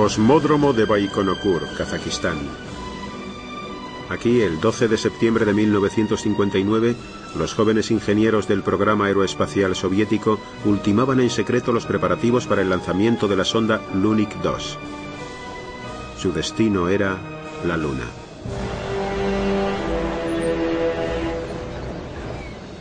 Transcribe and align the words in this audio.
Cosmódromo 0.00 0.72
de 0.72 0.86
Baikonur, 0.86 1.68
Kazajistán. 1.76 2.38
Aquí, 4.08 4.40
el 4.40 4.58
12 4.58 4.88
de 4.88 4.96
septiembre 4.96 5.44
de 5.44 5.52
1959, 5.52 6.96
los 7.36 7.54
jóvenes 7.54 7.90
ingenieros 7.90 8.48
del 8.48 8.62
programa 8.62 9.06
aeroespacial 9.06 9.76
soviético 9.76 10.40
ultimaban 10.64 11.20
en 11.20 11.30
secreto 11.30 11.72
los 11.72 11.86
preparativos 11.86 12.46
para 12.46 12.62
el 12.62 12.70
lanzamiento 12.70 13.28
de 13.28 13.36
la 13.36 13.44
sonda 13.44 13.80
Lunik 13.94 14.34
2. 14.42 14.78
Su 16.18 16.32
destino 16.32 16.88
era 16.88 17.16
la 17.66 17.76
Luna. 17.76 18.04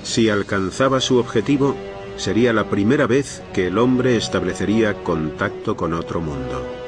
Si 0.04 0.30
alcanzaba 0.30 1.00
su 1.00 1.18
objetivo, 1.18 1.76
sería 2.18 2.52
la 2.52 2.70
primera 2.70 3.06
vez 3.06 3.44
que 3.54 3.68
el 3.68 3.78
hombre 3.78 4.18
establecería 4.18 5.04
contacto 5.04 5.76
con 5.76 5.94
otro 5.94 6.20
mundo. 6.20 6.79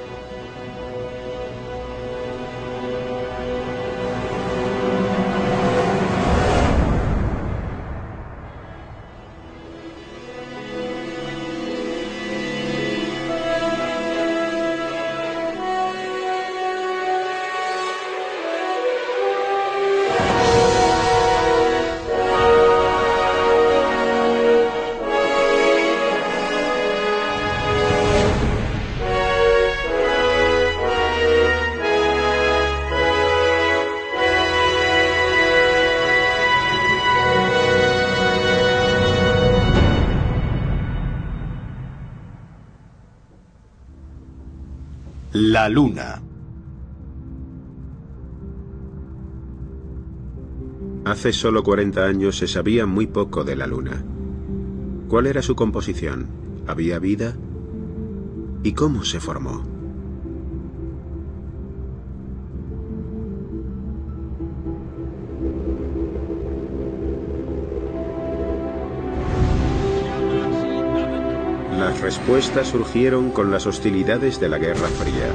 Luna. 45.70 46.22
Hace 51.06 51.34
solo 51.34 51.64
40 51.64 52.06
años 52.06 52.38
se 52.38 52.48
sabía 52.48 52.86
muy 52.86 53.08
poco 53.08 53.44
de 53.44 53.56
la 53.56 53.68
Luna. 53.68 54.04
¿Cuál 55.08 55.28
era 55.28 55.42
su 55.42 55.56
composición? 55.56 56.28
¿Había 56.68 57.00
vida? 57.00 57.36
¿Y 58.64 58.74
cómo 58.74 59.04
se 59.04 59.20
formó? 59.20 59.71
Las 72.12 72.18
respuestas 72.18 72.68
surgieron 72.68 73.32
con 73.32 73.52
las 73.52 73.66
hostilidades 73.66 74.38
de 74.38 74.50
la 74.50 74.58
Guerra 74.58 74.90
Fría. 74.90 75.34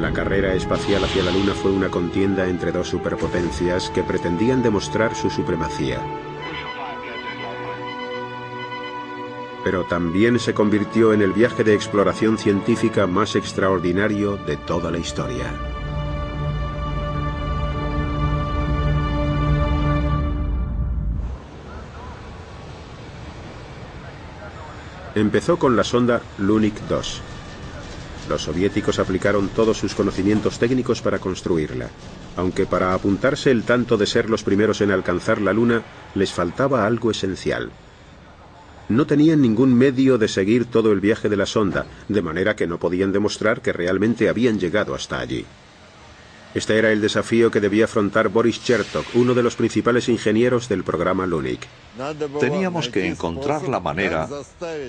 La 0.00 0.10
carrera 0.10 0.54
espacial 0.54 1.04
hacia 1.04 1.22
la 1.22 1.30
Luna 1.30 1.52
fue 1.52 1.70
una 1.70 1.90
contienda 1.90 2.48
entre 2.48 2.72
dos 2.72 2.88
superpotencias 2.88 3.90
que 3.90 4.02
pretendían 4.02 4.62
demostrar 4.62 5.14
su 5.14 5.28
supremacía. 5.28 6.00
Pero 9.62 9.84
también 9.84 10.38
se 10.38 10.54
convirtió 10.54 11.12
en 11.12 11.20
el 11.20 11.34
viaje 11.34 11.62
de 11.62 11.74
exploración 11.74 12.38
científica 12.38 13.06
más 13.06 13.36
extraordinario 13.36 14.38
de 14.38 14.56
toda 14.56 14.90
la 14.90 14.96
historia. 14.96 15.71
Empezó 25.14 25.58
con 25.58 25.76
la 25.76 25.84
sonda 25.84 26.22
Lunik 26.38 26.80
2. 26.88 27.20
Los 28.30 28.42
soviéticos 28.42 28.98
aplicaron 28.98 29.48
todos 29.48 29.76
sus 29.76 29.94
conocimientos 29.94 30.58
técnicos 30.58 31.02
para 31.02 31.18
construirla, 31.18 31.90
aunque 32.36 32.64
para 32.64 32.94
apuntarse 32.94 33.50
el 33.50 33.64
tanto 33.64 33.98
de 33.98 34.06
ser 34.06 34.30
los 34.30 34.42
primeros 34.42 34.80
en 34.80 34.90
alcanzar 34.90 35.42
la 35.42 35.52
Luna 35.52 35.82
les 36.14 36.32
faltaba 36.32 36.86
algo 36.86 37.10
esencial. 37.10 37.70
No 38.88 39.06
tenían 39.06 39.42
ningún 39.42 39.74
medio 39.74 40.16
de 40.16 40.28
seguir 40.28 40.64
todo 40.64 40.92
el 40.92 41.00
viaje 41.00 41.28
de 41.28 41.36
la 41.36 41.46
sonda, 41.46 41.86
de 42.08 42.22
manera 42.22 42.56
que 42.56 42.66
no 42.66 42.78
podían 42.78 43.12
demostrar 43.12 43.60
que 43.60 43.72
realmente 43.72 44.30
habían 44.30 44.58
llegado 44.58 44.94
hasta 44.94 45.18
allí. 45.18 45.44
Este 46.54 46.78
era 46.78 46.92
el 46.92 47.00
desafío 47.00 47.50
que 47.50 47.60
debía 47.60 47.86
afrontar 47.86 48.28
Boris 48.28 48.62
Chertok, 48.62 49.06
uno 49.14 49.32
de 49.32 49.42
los 49.42 49.56
principales 49.56 50.08
ingenieros 50.08 50.68
del 50.68 50.84
programa 50.84 51.26
Lunik. 51.26 51.66
Teníamos 52.40 52.88
que 52.90 53.06
encontrar 53.06 53.68
la 53.68 53.80
manera 53.80 54.28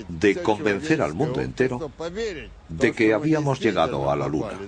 de 0.08 0.42
convencer 0.42 1.00
al 1.00 1.14
mundo 1.14 1.40
entero 1.40 1.90
de 2.68 2.92
que 2.92 3.14
habíamos 3.14 3.60
llegado 3.60 4.10
a 4.10 4.16
la 4.16 4.28
Luna. 4.28 4.58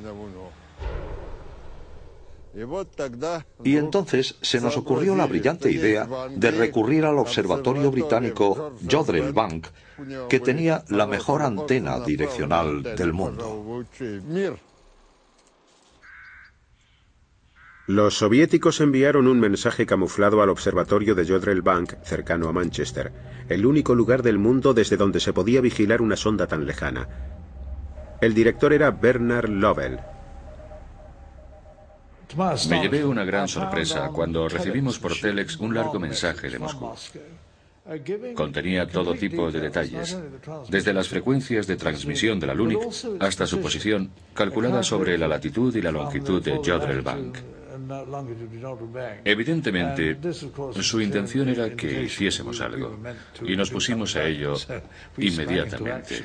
Y 3.62 3.76
entonces 3.76 4.36
se 4.40 4.60
nos 4.62 4.78
ocurrió 4.78 5.14
la 5.14 5.26
brillante 5.26 5.70
idea 5.70 6.08
de 6.30 6.50
recurrir 6.50 7.04
al 7.04 7.18
observatorio 7.18 7.90
británico 7.90 8.72
Jodrell 8.90 9.32
Bank, 9.32 9.66
que 10.30 10.40
tenía 10.40 10.82
la 10.88 11.06
mejor 11.06 11.42
antena 11.42 12.00
direccional 12.00 12.82
del 12.82 13.12
mundo. 13.12 13.84
Los 17.86 18.19
soviéticos 18.19 18.80
enviaron 18.80 19.28
un 19.28 19.38
mensaje 19.38 19.86
camuflado 19.86 20.42
al 20.42 20.48
observatorio 20.48 21.14
de 21.14 21.24
Jodrell 21.24 21.62
Bank, 21.62 21.94
cercano 22.02 22.48
a 22.48 22.52
Manchester, 22.52 23.12
el 23.48 23.64
único 23.64 23.94
lugar 23.94 24.24
del 24.24 24.38
mundo 24.38 24.74
desde 24.74 24.97
donde 24.97 25.20
se 25.20 25.32
podía 25.32 25.60
vigilar 25.60 26.02
una 26.02 26.16
sonda 26.16 26.48
tan 26.48 26.66
lejana. 26.66 27.06
El 28.20 28.34
director 28.34 28.72
era 28.72 28.91
Bernard 28.91 29.48
Lovell. 29.48 30.00
Me 32.69 32.82
llevé 32.82 33.04
una 33.04 33.25
gran 33.25 33.46
sorpresa 33.46 34.08
cuando 34.12 34.48
recibimos 34.48 34.98
por 34.98 35.16
Telex 35.16 35.56
un 35.58 35.72
largo 35.72 36.00
mensaje 36.00 36.50
de 36.50 36.58
Moscú. 36.58 36.92
Contenía 38.34 38.88
todo 38.88 39.14
tipo 39.14 39.48
de 39.52 39.60
detalles, 39.60 40.19
desde 40.69 40.93
las 40.93 41.06
frecuencias 41.06 41.69
de 41.69 41.76
transmisión 41.76 42.40
de 42.40 42.49
la 42.49 42.55
LUNIC 42.55 42.81
hasta 43.20 43.46
su 43.46 43.61
posición, 43.61 44.11
calculada 44.34 44.82
sobre 44.82 45.16
la 45.16 45.28
latitud 45.28 45.72
y 45.76 45.82
la 45.82 45.93
longitud 45.93 46.43
de 46.43 46.56
Jodrell 46.56 47.02
Bank. 47.02 47.38
Evidentemente, 49.25 50.19
su 50.81 51.00
intención 51.00 51.49
era 51.49 51.75
que 51.75 52.03
hiciésemos 52.03 52.61
algo, 52.61 52.99
y 53.43 53.56
nos 53.56 53.71
pusimos 53.71 54.17
a 54.17 54.25
ello 54.25 54.55
inmediatamente. 55.19 56.25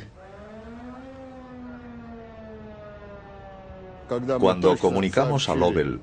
Cuando 4.40 4.78
comunicamos 4.78 5.48
a 5.48 5.56
Lovell 5.56 6.02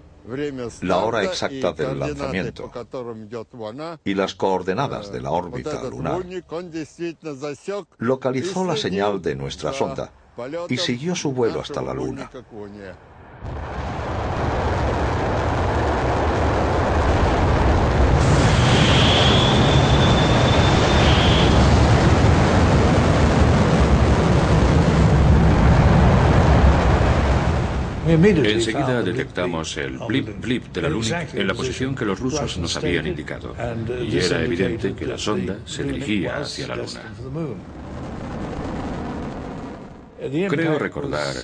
la 0.83 0.99
hora 0.99 1.25
exacta 1.25 1.73
del 1.73 1.99
lanzamiento 1.99 2.71
y 4.05 4.15
las 4.15 4.35
coordenadas 4.35 5.11
de 5.11 5.21
la 5.21 5.31
órbita 5.31 5.83
lunar, 5.89 6.25
localizó 7.99 8.65
la 8.65 8.77
señal 8.77 9.23
de 9.23 9.35
nuestra 9.35 9.73
sonda 9.73 10.13
y 10.69 10.77
siguió 10.77 11.15
su 11.15 11.33
vuelo 11.33 11.61
hasta 11.61 11.81
la 11.83 11.95
Luna. 11.95 12.31
Enseguida 28.09 29.03
detectamos 29.03 29.77
el 29.77 29.99
blip 29.99 30.41
blip 30.41 30.73
de 30.73 30.83
la 30.83 30.89
Lunic 30.89 31.35
en 31.35 31.47
la 31.47 31.55
posición 31.55 31.95
que 31.95 32.07
los 32.07 32.19
rusos 32.19 32.57
nos 32.59 32.77
habían 32.77 33.07
indicado. 33.07 33.55
Y 34.03 34.19
era 34.19 34.43
evidente 34.43 34.95
que 34.95 35.07
la 35.07 35.19
sonda 35.19 35.59
se 35.67 35.85
dirigía 35.85 36.39
hacia 36.39 36.69
la 36.69 36.77
Luna. 36.77 37.03
Creo 40.49 40.79
recordar 40.79 41.35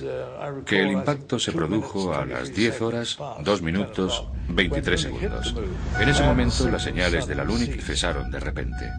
que 0.65 0.81
el 0.81 0.91
impacto 0.91 1.39
se 1.39 1.51
produjo 1.51 2.13
a 2.13 2.25
las 2.25 2.53
10 2.53 2.81
horas, 2.81 3.17
2 3.43 3.61
minutos, 3.61 4.27
23 4.49 5.01
segundos. 5.01 5.55
En 5.99 6.09
ese 6.09 6.23
momento 6.23 6.69
las 6.69 6.83
señales 6.83 7.27
de 7.27 7.35
la 7.35 7.43
Lunic 7.43 7.79
cesaron 7.81 8.29
de 8.31 8.39
repente. 8.39 8.91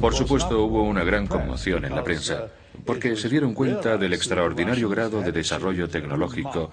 Por 0.00 0.14
supuesto, 0.14 0.64
hubo 0.64 0.82
una 0.82 1.04
gran 1.04 1.26
conmoción 1.26 1.84
en 1.84 1.94
la 1.94 2.02
prensa, 2.02 2.48
porque 2.84 3.16
se 3.16 3.28
dieron 3.28 3.54
cuenta 3.54 3.96
del 3.96 4.12
extraordinario 4.12 4.88
grado 4.88 5.20
de 5.20 5.32
desarrollo 5.32 5.88
tecnológico 5.88 6.70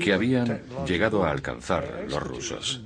que 0.00 0.12
habían 0.12 0.62
llegado 0.86 1.24
a 1.24 1.30
alcanzar 1.30 2.06
los 2.08 2.22
rusos. 2.22 2.82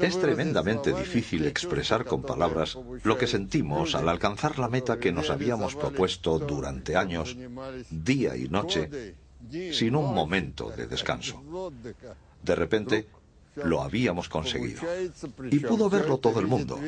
Es 0.00 0.18
tremendamente 0.18 0.92
difícil 0.92 1.46
expresar 1.46 2.04
con 2.04 2.22
palabras 2.22 2.76
lo 3.04 3.16
que 3.16 3.28
sentimos 3.28 3.94
al 3.94 4.08
alcanzar 4.08 4.58
la 4.58 4.68
meta 4.68 4.98
que 4.98 5.12
nos 5.12 5.30
habíamos 5.30 5.76
propuesto 5.76 6.38
durante 6.40 6.96
años, 6.96 7.36
día 7.90 8.36
y 8.36 8.48
noche, 8.48 9.14
sin 9.70 9.94
un 9.94 10.12
momento 10.12 10.70
de 10.70 10.86
descanso. 10.86 11.40
De 12.42 12.54
repente, 12.56 13.06
lo 13.64 13.82
habíamos 13.82 14.28
conseguido. 14.28 14.82
Y 15.50 15.60
pudo 15.60 15.88
verlo 15.88 16.18
todo 16.18 16.40
el 16.40 16.46
mundo. 16.46 16.78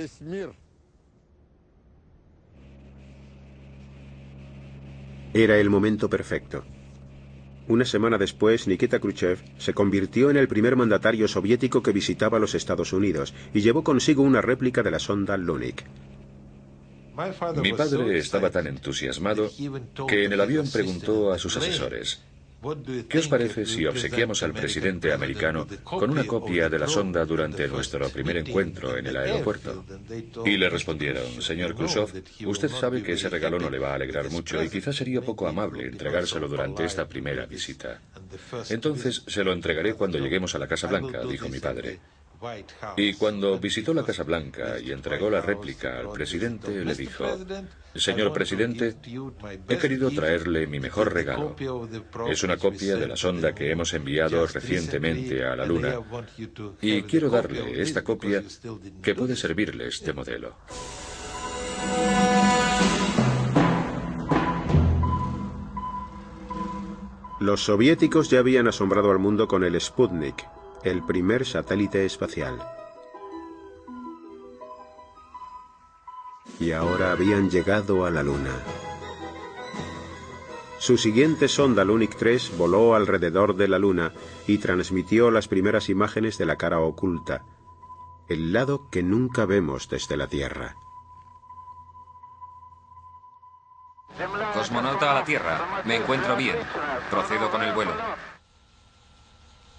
Era 5.34 5.58
el 5.58 5.70
momento 5.70 6.10
perfecto. 6.10 6.64
Una 7.68 7.84
semana 7.84 8.18
después, 8.18 8.66
Nikita 8.66 8.98
Khrushchev 8.98 9.38
se 9.56 9.72
convirtió 9.72 10.30
en 10.30 10.36
el 10.36 10.48
primer 10.48 10.76
mandatario 10.76 11.28
soviético 11.28 11.82
que 11.82 11.92
visitaba 11.92 12.38
los 12.38 12.54
Estados 12.54 12.92
Unidos 12.92 13.32
y 13.54 13.60
llevó 13.60 13.84
consigo 13.84 14.22
una 14.22 14.42
réplica 14.42 14.82
de 14.82 14.90
la 14.90 14.98
sonda 14.98 15.36
Lunik. 15.36 15.84
Mi 17.62 17.72
padre 17.72 18.18
estaba 18.18 18.50
tan 18.50 18.66
entusiasmado 18.66 19.50
que 20.08 20.24
en 20.24 20.32
el 20.32 20.40
avión 20.40 20.66
preguntó 20.70 21.32
a 21.32 21.38
sus 21.38 21.56
asesores, 21.56 22.22
¿Qué 23.08 23.18
os 23.18 23.26
parece 23.26 23.66
si 23.66 23.86
obsequiamos 23.86 24.42
al 24.44 24.52
presidente 24.52 25.12
americano 25.12 25.66
con 25.82 26.10
una 26.10 26.24
copia 26.24 26.68
de 26.68 26.78
la 26.78 26.86
sonda 26.86 27.24
durante 27.24 27.66
nuestro 27.66 28.08
primer 28.10 28.36
encuentro 28.36 28.96
en 28.96 29.06
el 29.06 29.16
aeropuerto? 29.16 29.84
Y 30.44 30.56
le 30.56 30.70
respondieron, 30.70 31.42
señor 31.42 31.74
Khrushchev, 31.74 32.22
usted 32.46 32.68
sabe 32.68 33.02
que 33.02 33.14
ese 33.14 33.28
regalo 33.28 33.58
no 33.58 33.68
le 33.68 33.80
va 33.80 33.90
a 33.90 33.94
alegrar 33.94 34.30
mucho 34.30 34.62
y 34.62 34.68
quizás 34.68 34.94
sería 34.94 35.20
poco 35.20 35.48
amable 35.48 35.88
entregárselo 35.88 36.46
durante 36.46 36.84
esta 36.84 37.08
primera 37.08 37.46
visita. 37.46 38.00
Entonces 38.70 39.24
se 39.26 39.42
lo 39.42 39.52
entregaré 39.52 39.94
cuando 39.94 40.18
lleguemos 40.18 40.54
a 40.54 40.58
la 40.60 40.68
Casa 40.68 40.86
Blanca, 40.86 41.24
dijo 41.24 41.48
mi 41.48 41.58
padre. 41.58 41.98
Y 42.96 43.14
cuando 43.14 43.58
visitó 43.58 43.94
la 43.94 44.04
Casa 44.04 44.24
Blanca 44.24 44.78
y 44.78 44.90
entregó 44.90 45.30
la 45.30 45.40
réplica 45.40 45.98
al 45.98 46.10
presidente, 46.10 46.84
le 46.84 46.94
dijo, 46.94 47.24
Señor 47.94 48.32
presidente, 48.32 48.96
he 49.68 49.78
querido 49.78 50.10
traerle 50.10 50.66
mi 50.66 50.80
mejor 50.80 51.12
regalo. 51.12 51.54
Es 52.28 52.42
una 52.42 52.56
copia 52.56 52.96
de 52.96 53.06
la 53.06 53.16
sonda 53.16 53.54
que 53.54 53.70
hemos 53.70 53.92
enviado 53.94 54.46
recientemente 54.46 55.44
a 55.44 55.54
la 55.54 55.66
Luna 55.66 56.00
y 56.80 57.02
quiero 57.02 57.30
darle 57.30 57.80
esta 57.80 58.02
copia 58.02 58.42
que 59.02 59.14
puede 59.14 59.36
servirle 59.36 59.86
este 59.86 60.12
modelo. 60.12 60.56
Los 67.42 67.64
soviéticos 67.64 68.30
ya 68.30 68.38
habían 68.38 68.68
asombrado 68.68 69.10
al 69.10 69.18
mundo 69.18 69.48
con 69.48 69.64
el 69.64 69.80
Sputnik, 69.80 70.46
el 70.84 71.04
primer 71.04 71.46
satélite 71.46 72.04
espacial. 72.04 72.58
Y 76.58 76.72
ahora 76.72 77.12
habían 77.12 77.50
llegado 77.50 78.04
a 78.04 78.10
la 78.10 78.22
Luna. 78.22 78.54
Su 80.78 80.98
siguiente 80.98 81.46
sonda 81.46 81.84
Lunik 81.84 82.16
3 82.16 82.56
voló 82.58 82.94
alrededor 82.96 83.54
de 83.54 83.68
la 83.68 83.78
Luna 83.78 84.12
y 84.48 84.58
transmitió 84.58 85.30
las 85.30 85.46
primeras 85.46 85.88
imágenes 85.88 86.38
de 86.38 86.46
la 86.46 86.56
cara 86.56 86.80
oculta, 86.80 87.44
el 88.28 88.52
lado 88.52 88.88
que 88.90 89.02
nunca 89.02 89.46
vemos 89.46 89.88
desde 89.88 90.16
la 90.16 90.26
Tierra. 90.26 90.76
Cosmonauta 94.54 95.12
a 95.12 95.14
la 95.14 95.24
Tierra. 95.24 95.82
Me 95.84 95.96
encuentro 95.96 96.36
bien. 96.36 96.56
Procedo 97.10 97.50
con 97.50 97.62
el 97.62 97.72
vuelo. 97.72 97.92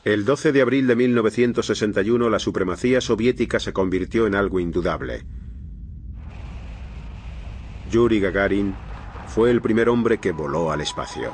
El 0.04 0.26
12 0.26 0.52
de 0.52 0.62
abril 0.62 0.86
de 0.86 0.98
1961 0.98 2.30
la 2.30 2.38
supremacía 2.38 3.00
soviética 3.00 3.62
se 3.62 3.72
convirtió 3.72 4.28
en 4.28 4.36
algo 4.36 4.60
indudable. 4.60 5.24
Yuri 7.90 8.20
Gagarin 8.20 8.76
fue 9.28 9.50
el 9.50 9.62
primer 9.62 9.88
hombre 9.88 10.20
que 10.20 10.34
voló 10.34 10.74
al 10.74 10.82
espacio. 10.82 11.32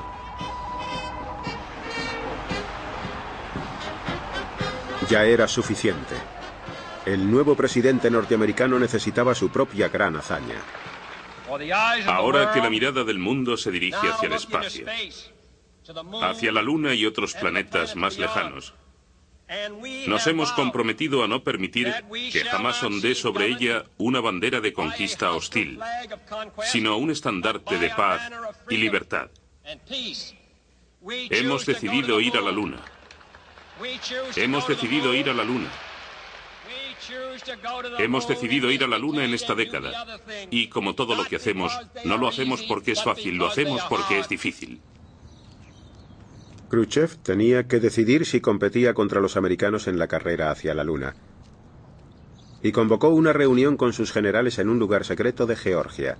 Ya 5.10 5.26
era 5.26 5.48
suficiente. 5.48 6.14
El 7.08 7.32
nuevo 7.32 7.56
presidente 7.56 8.12
norteamericano 8.12 8.78
necesitaba 8.78 9.34
su 9.34 9.50
propia 9.50 9.90
gran 9.90 10.16
hazaña. 10.16 10.62
Ahora 12.06 12.52
que 12.54 12.60
la 12.60 12.70
mirada 12.70 13.04
del 13.04 13.18
mundo 13.18 13.58
se 13.58 13.72
dirige 13.72 13.98
hacia 13.98 14.28
el 14.28 14.34
espacio, 14.34 14.86
hacia 16.22 16.52
la 16.52 16.62
Luna 16.62 16.94
y 16.94 17.06
otros 17.06 17.34
planetas 17.34 17.96
más 17.96 18.18
lejanos. 18.18 18.74
Nos 20.08 20.28
hemos 20.28 20.52
comprometido 20.52 21.24
a 21.24 21.28
no 21.28 21.44
permitir 21.44 21.92
que 22.32 22.44
jamás 22.46 22.84
ondee 22.84 23.16
sobre 23.16 23.48
ella 23.48 23.86
una 23.98 24.22
bandera 24.22 24.62
de 24.62 24.74
conquista 24.74 25.32
hostil, 25.32 25.80
sino 26.64 26.98
un 26.98 27.10
estandarte 27.10 27.80
de 27.80 27.90
paz 27.90 28.22
y 28.70 28.78
libertad. 28.78 29.30
Hemos 31.02 31.66
decidido 31.66 32.20
ir 32.20 32.38
a 32.38 32.42
la 32.42 32.52
Luna. 32.52 32.78
Hemos 34.36 34.68
decidido 34.68 35.16
ir 35.16 35.30
a 35.30 35.34
la 35.34 35.44
Luna. 35.44 35.70
Hemos 37.98 38.28
decidido 38.28 38.70
ir 38.70 38.84
a 38.84 38.88
la 38.88 39.00
Luna 39.00 39.24
en 39.24 39.34
esta 39.34 39.56
década. 39.56 40.20
Y 40.52 40.68
como 40.68 40.94
todo 40.94 41.16
lo 41.16 41.26
que 41.26 41.38
hacemos, 41.38 41.74
no 42.06 42.18
lo 42.18 42.28
hacemos 42.28 42.62
porque 42.64 42.92
es 42.92 43.04
fácil, 43.04 43.36
lo 43.36 43.48
hacemos 43.48 43.82
porque 43.90 44.20
es 44.20 44.30
difícil. 44.30 44.80
Khrushchev 46.70 47.18
tenía 47.24 47.68
que 47.68 47.80
decidir 47.80 48.26
si 48.26 48.42
competía 48.42 48.94
contra 48.94 49.22
los 49.22 49.38
americanos 49.38 49.88
en 49.88 49.98
la 49.98 50.08
carrera 50.08 50.52
hacia 50.52 50.76
la 50.76 50.84
Luna. 50.84 51.16
Y 52.62 52.72
convocó 52.72 53.10
una 53.10 53.34
reunión 53.34 53.76
con 53.76 53.94
sus 53.94 54.12
generales 54.12 54.60
en 54.60 54.70
un 54.70 54.80
lugar 54.80 55.04
secreto 55.04 55.48
de 55.48 55.56
Georgia. 55.56 56.18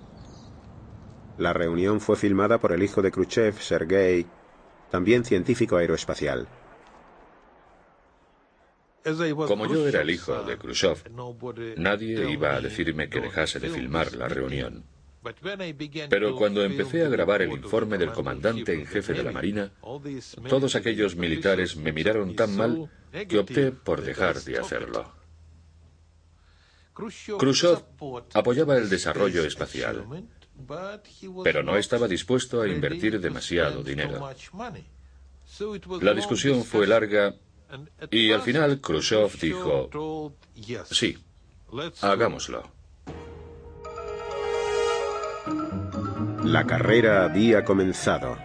La 1.38 1.54
reunión 1.54 2.02
fue 2.02 2.16
filmada 2.16 2.58
por 2.58 2.72
el 2.74 2.82
hijo 2.84 3.02
de 3.02 3.12
Khrushchev, 3.12 3.60
Sergei, 3.60 4.26
también 4.90 5.24
científico 5.24 5.78
aeroespacial. 5.78 6.48
Como 9.48 9.66
yo 9.68 9.88
era 9.88 10.02
el 10.02 10.10
hijo 10.10 10.44
de 10.44 10.58
Khrushchev, 10.58 10.98
nadie 11.78 12.30
iba 12.30 12.56
a 12.56 12.62
decirme 12.62 13.10
que 13.10 13.22
dejase 13.22 13.60
de 13.60 13.70
filmar 13.70 14.14
la 14.16 14.28
reunión. 14.28 14.84
Pero 16.10 16.36
cuando 16.36 16.64
empecé 16.64 17.06
a 17.06 17.10
grabar 17.10 17.42
el 17.42 17.52
informe 17.52 17.98
del 17.98 18.12
comandante 18.12 18.74
en 18.74 18.86
jefe 18.86 19.14
de 19.14 19.24
la 19.24 19.32
Marina, 19.32 19.72
todos 20.48 20.76
aquellos 20.76 21.16
militares 21.16 21.76
me 21.76 21.92
miraron 21.92 22.36
tan 22.36 22.56
mal 22.56 22.90
que 23.28 23.40
opté 23.40 23.72
por 23.72 24.02
dejar 24.02 24.42
de 24.42 24.60
hacerlo. 24.60 25.14
Khrushchev 26.94 27.84
apoyaba 28.34 28.78
el 28.78 28.90
desarrollo 28.90 29.44
espacial, 29.44 30.06
pero 31.44 31.64
no 31.64 31.78
estaba 31.78 32.08
dispuesto 32.08 32.62
a 32.62 32.68
invertir 32.68 33.20
demasiado 33.20 33.84
dinero. 33.84 34.30
La 36.02 36.14
discusión 36.14 36.64
fue 36.64 36.88
larga 36.88 37.36
y 38.10 38.32
al 38.32 38.42
final 38.42 38.80
Khrushchev 38.80 39.38
dijo, 39.40 39.90
sí, 40.90 41.18
hagámoslo. 42.02 42.79
La 46.44 46.66
carrera 46.66 47.26
había 47.26 47.66
comenzado. 47.66 48.38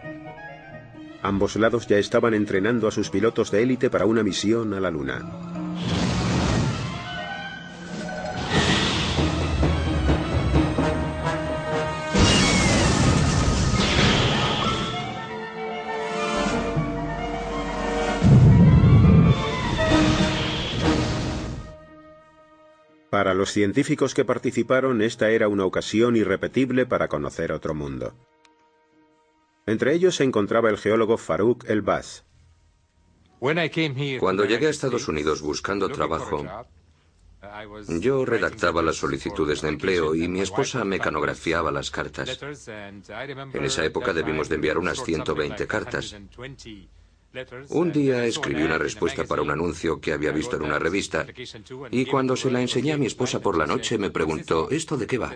Ambos 1.22 1.54
lados 1.56 1.86
ya 1.86 1.96
estaban 1.96 2.34
entrenando 2.34 2.88
a 2.88 2.90
sus 2.90 3.08
pilotos 3.08 3.50
de 3.52 3.62
élite 3.62 3.88
para 3.88 4.04
una 4.04 4.24
misión 4.24 4.74
a 4.74 4.80
la 4.80 4.90
Luna. 4.90 5.53
Para 23.24 23.32
los 23.32 23.52
científicos 23.52 24.12
que 24.12 24.26
participaron, 24.26 25.00
esta 25.00 25.30
era 25.30 25.48
una 25.48 25.64
ocasión 25.64 26.14
irrepetible 26.14 26.84
para 26.84 27.08
conocer 27.08 27.52
otro 27.52 27.72
mundo. 27.72 28.12
Entre 29.64 29.94
ellos 29.94 30.16
se 30.16 30.24
encontraba 30.24 30.68
el 30.68 30.76
geólogo 30.76 31.16
Farouk 31.16 31.64
El-Baz. 31.66 32.26
Cuando 34.20 34.44
llegué 34.44 34.66
a 34.66 34.68
Estados 34.68 35.08
Unidos 35.08 35.40
buscando 35.40 35.88
trabajo, 35.88 36.44
yo 37.98 38.26
redactaba 38.26 38.82
las 38.82 38.96
solicitudes 38.96 39.62
de 39.62 39.70
empleo 39.70 40.14
y 40.14 40.28
mi 40.28 40.42
esposa 40.42 40.84
mecanografiaba 40.84 41.72
las 41.72 41.90
cartas. 41.90 42.38
En 42.68 43.64
esa 43.64 43.86
época 43.86 44.12
debimos 44.12 44.50
de 44.50 44.56
enviar 44.56 44.76
unas 44.76 45.02
120 45.02 45.66
cartas. 45.66 46.14
Un 47.70 47.92
día 47.92 48.24
escribí 48.24 48.62
una 48.62 48.78
respuesta 48.78 49.24
para 49.24 49.42
un 49.42 49.50
anuncio 49.50 50.00
que 50.00 50.12
había 50.12 50.30
visto 50.30 50.56
en 50.56 50.62
una 50.62 50.78
revista 50.78 51.26
y 51.90 52.06
cuando 52.06 52.36
se 52.36 52.50
la 52.50 52.60
enseñé 52.60 52.92
a 52.92 52.96
mi 52.96 53.06
esposa 53.06 53.40
por 53.40 53.56
la 53.56 53.66
noche 53.66 53.98
me 53.98 54.10
preguntó, 54.10 54.70
¿esto 54.70 54.96
de 54.96 55.06
qué 55.06 55.18
va? 55.18 55.34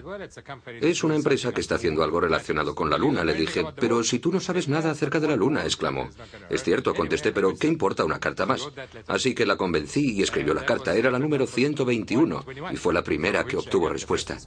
Es 0.81 1.03
una 1.03 1.17
empresa 1.17 1.53
que 1.53 1.61
está 1.61 1.75
haciendo 1.75 2.03
algo 2.03 2.21
relacionado 2.21 2.75
con 2.75 2.91
la 2.91 2.99
luna, 2.99 3.25
le 3.25 3.35
dije, 3.35 3.65
pero 3.77 4.03
si 4.05 4.19
tú 4.19 4.33
no 4.33 4.41
sabes 4.41 4.69
nada 4.69 4.91
acerca 4.91 5.21
de 5.21 5.29
la 5.29 5.37
luna, 5.37 5.65
exclamó. 5.65 6.09
Es 6.51 6.63
cierto, 6.63 6.95
contesté, 6.95 7.33
pero 7.33 7.57
¿qué 7.57 7.67
importa 7.67 8.05
una 8.05 8.21
carta 8.21 8.47
más? 8.47 8.69
Así 9.07 9.35
que 9.35 9.47
la 9.47 9.57
convencí 9.57 10.13
y 10.13 10.23
escribió 10.23 10.55
la 10.55 10.65
carta. 10.65 10.95
Era 10.95 11.11
la 11.11 11.19
número 11.19 11.47
121 11.47 12.45
y 12.73 12.77
fue 12.77 12.95
la 12.95 13.03
primera 13.03 13.45
que 13.45 13.57
obtuvo 13.57 13.89
respuesta. 13.89 14.39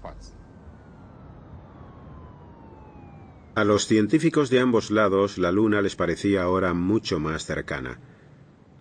A 3.54 3.66
los 3.66 3.86
científicos 3.86 4.50
de 4.50 4.62
ambos 4.62 4.92
lados 4.92 5.38
la 5.38 5.52
Luna 5.52 5.82
les 5.82 5.98
parecía 5.98 6.44
ahora 6.44 6.74
mucho 6.74 7.20
más 7.20 7.46
cercana. 7.46 8.00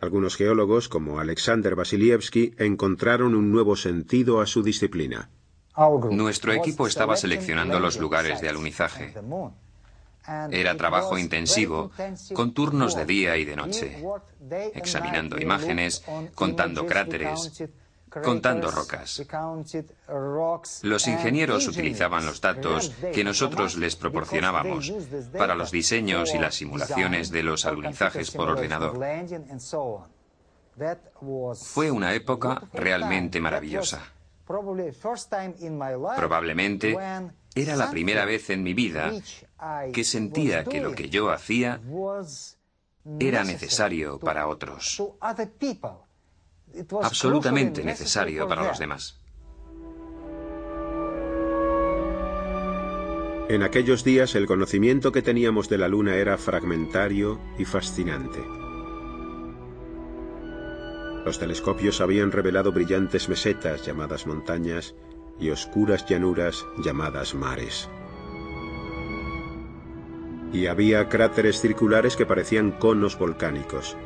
Algunos 0.01 0.37
geólogos, 0.37 0.89
como 0.89 1.19
Alexander 1.19 1.75
Vasilievsky, 1.75 2.55
encontraron 2.57 3.35
un 3.35 3.51
nuevo 3.51 3.75
sentido 3.75 4.41
a 4.41 4.47
su 4.47 4.63
disciplina. 4.63 5.29
Nuestro 6.11 6.53
equipo 6.53 6.87
estaba 6.87 7.17
seleccionando 7.17 7.81
los 7.81 7.99
lugares 7.99 8.41
de 8.41 8.49
alunizaje. 8.49 9.13
Era 10.51 10.77
trabajo 10.77 11.19
intensivo, 11.19 11.91
con 12.35 12.55
turnos 12.55 12.95
de 12.95 13.07
día 13.07 13.37
y 13.39 13.45
de 13.45 13.57
noche, 13.57 13.99
examinando 14.75 15.41
imágenes, 15.41 16.05
contando 16.35 16.87
cráteres, 16.87 17.65
contando 18.11 18.71
rocas. 18.71 19.23
Los 20.83 21.07
ingenieros 21.07 21.69
utilizaban 21.69 22.27
los 22.27 22.41
datos 22.41 22.93
que 23.13 23.25
nosotros 23.25 23.77
les 23.77 23.97
proporcionábamos 23.97 24.93
para 25.37 25.55
los 25.55 25.71
diseños 25.71 26.35
y 26.35 26.39
las 26.39 26.57
simulaciones 26.57 27.31
de 27.31 27.43
los 27.43 27.65
alunizajes 27.65 28.31
por 28.31 28.49
ordenador. 28.49 28.99
Fue 31.55 31.91
una 31.91 32.15
época 32.15 32.63
realmente 32.73 33.41
maravillosa. 33.41 34.03
Probablemente 36.17 36.97
era 37.55 37.77
la 37.77 37.91
primera 37.91 38.25
vez 38.25 38.51
en 38.51 38.63
mi 38.63 38.75
vida 38.75 39.13
que 39.93 40.05
sentía 40.05 40.65
que 40.65 40.81
lo 40.81 40.93
que 40.93 41.09
yo 41.09 41.31
hacía 41.31 41.81
era 43.19 43.45
necesario 43.45 44.19
para 44.19 44.49
otros 44.49 45.03
absolutamente 47.03 47.85
necesario 47.85 48.47
para 48.49 48.67
los 48.67 48.79
demás. 48.79 49.21
En 53.51 53.65
aquellos 53.65 54.05
días 54.05 54.37
el 54.37 54.47
conocimiento 54.47 55.11
que 55.11 55.23
teníamos 55.23 55.69
de 55.69 55.79
la 55.79 55.89
Luna 55.89 56.15
era 56.15 56.39
fragmentario 56.39 57.41
y 57.59 57.65
fascinante. 57.65 58.39
Los 61.25 61.39
telescopios 61.39 62.01
habían 62.01 62.31
revelado 62.31 62.71
brillantes 62.71 63.29
mesetas 63.29 63.85
llamadas 63.85 64.27
montañas 64.27 64.95
y 65.41 65.51
oscuras 65.51 66.07
llanuras 66.07 66.65
llamadas 66.79 67.35
mares. 67.35 67.89
Y 70.53 70.67
había 70.67 71.09
cráteres 71.09 71.61
circulares 71.61 72.17
que 72.17 72.27
parecían 72.27 72.71
conos 72.71 73.19
volcánicos. 73.19 73.97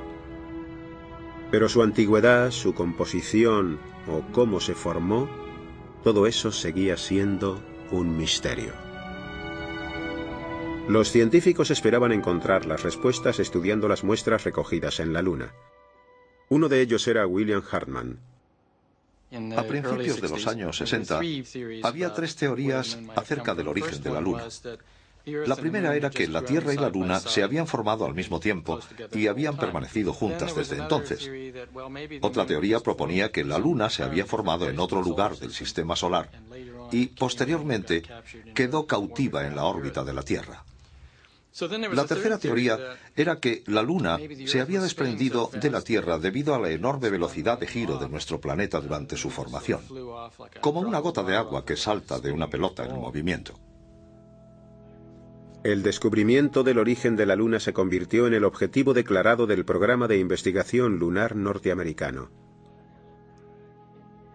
Pero 1.54 1.68
su 1.68 1.84
antigüedad, 1.84 2.50
su 2.50 2.74
composición 2.74 3.78
o 4.08 4.22
cómo 4.32 4.58
se 4.58 4.74
formó, 4.74 5.30
todo 6.02 6.26
eso 6.26 6.50
seguía 6.50 6.96
siendo 6.96 7.62
un 7.92 8.16
misterio. 8.16 8.72
Los 10.88 11.12
científicos 11.12 11.70
esperaban 11.70 12.10
encontrar 12.10 12.66
las 12.66 12.82
respuestas 12.82 13.38
estudiando 13.38 13.86
las 13.86 14.02
muestras 14.02 14.42
recogidas 14.42 14.98
en 14.98 15.12
la 15.12 15.22
Luna. 15.22 15.54
Uno 16.48 16.68
de 16.68 16.80
ellos 16.80 17.06
era 17.06 17.24
William 17.24 17.62
Hartman. 17.70 18.18
A 19.56 19.62
principios 19.62 20.20
de 20.20 20.30
los 20.30 20.48
años 20.48 20.76
60 20.76 21.20
había 21.84 22.12
tres 22.14 22.34
teorías 22.34 22.98
acerca 23.14 23.54
del 23.54 23.68
origen 23.68 24.02
de 24.02 24.10
la 24.10 24.20
Luna. 24.20 24.42
La 25.26 25.56
primera 25.56 25.96
era 25.96 26.10
que 26.10 26.28
la 26.28 26.42
Tierra 26.42 26.74
y 26.74 26.76
la 26.76 26.90
Luna 26.90 27.18
se 27.18 27.42
habían 27.42 27.66
formado 27.66 28.04
al 28.04 28.14
mismo 28.14 28.40
tiempo 28.40 28.80
y 29.12 29.26
habían 29.26 29.56
permanecido 29.56 30.12
juntas 30.12 30.54
desde 30.54 30.76
entonces. 30.76 31.30
Otra 32.20 32.44
teoría 32.44 32.80
proponía 32.80 33.32
que 33.32 33.44
la 33.44 33.58
Luna 33.58 33.88
se 33.88 34.02
había 34.02 34.26
formado 34.26 34.68
en 34.68 34.78
otro 34.78 35.02
lugar 35.02 35.36
del 35.36 35.52
sistema 35.52 35.96
solar 35.96 36.30
y 36.92 37.06
posteriormente 37.06 38.02
quedó 38.54 38.86
cautiva 38.86 39.46
en 39.46 39.56
la 39.56 39.64
órbita 39.64 40.04
de 40.04 40.12
la 40.12 40.22
Tierra. 40.22 40.64
La 41.92 42.04
tercera 42.04 42.36
teoría 42.36 42.78
era 43.14 43.38
que 43.38 43.62
la 43.66 43.80
Luna 43.80 44.18
se 44.46 44.60
había 44.60 44.80
desprendido 44.80 45.50
de 45.52 45.70
la 45.70 45.82
Tierra 45.82 46.18
debido 46.18 46.54
a 46.54 46.58
la 46.58 46.70
enorme 46.70 47.10
velocidad 47.10 47.58
de 47.60 47.68
giro 47.68 47.96
de 47.96 48.08
nuestro 48.08 48.40
planeta 48.40 48.80
durante 48.80 49.16
su 49.16 49.30
formación, 49.30 49.80
como 50.60 50.80
una 50.80 50.98
gota 50.98 51.22
de 51.22 51.36
agua 51.36 51.64
que 51.64 51.76
salta 51.76 52.18
de 52.18 52.32
una 52.32 52.50
pelota 52.50 52.84
en 52.84 53.00
movimiento. 53.00 53.54
El 55.64 55.82
descubrimiento 55.82 56.62
del 56.62 56.78
origen 56.78 57.16
de 57.16 57.24
la 57.24 57.36
Luna 57.36 57.58
se 57.58 57.72
convirtió 57.72 58.26
en 58.26 58.34
el 58.34 58.44
objetivo 58.44 58.92
declarado 58.92 59.46
del 59.46 59.64
programa 59.64 60.06
de 60.06 60.18
investigación 60.18 60.98
lunar 60.98 61.36
norteamericano. 61.36 62.28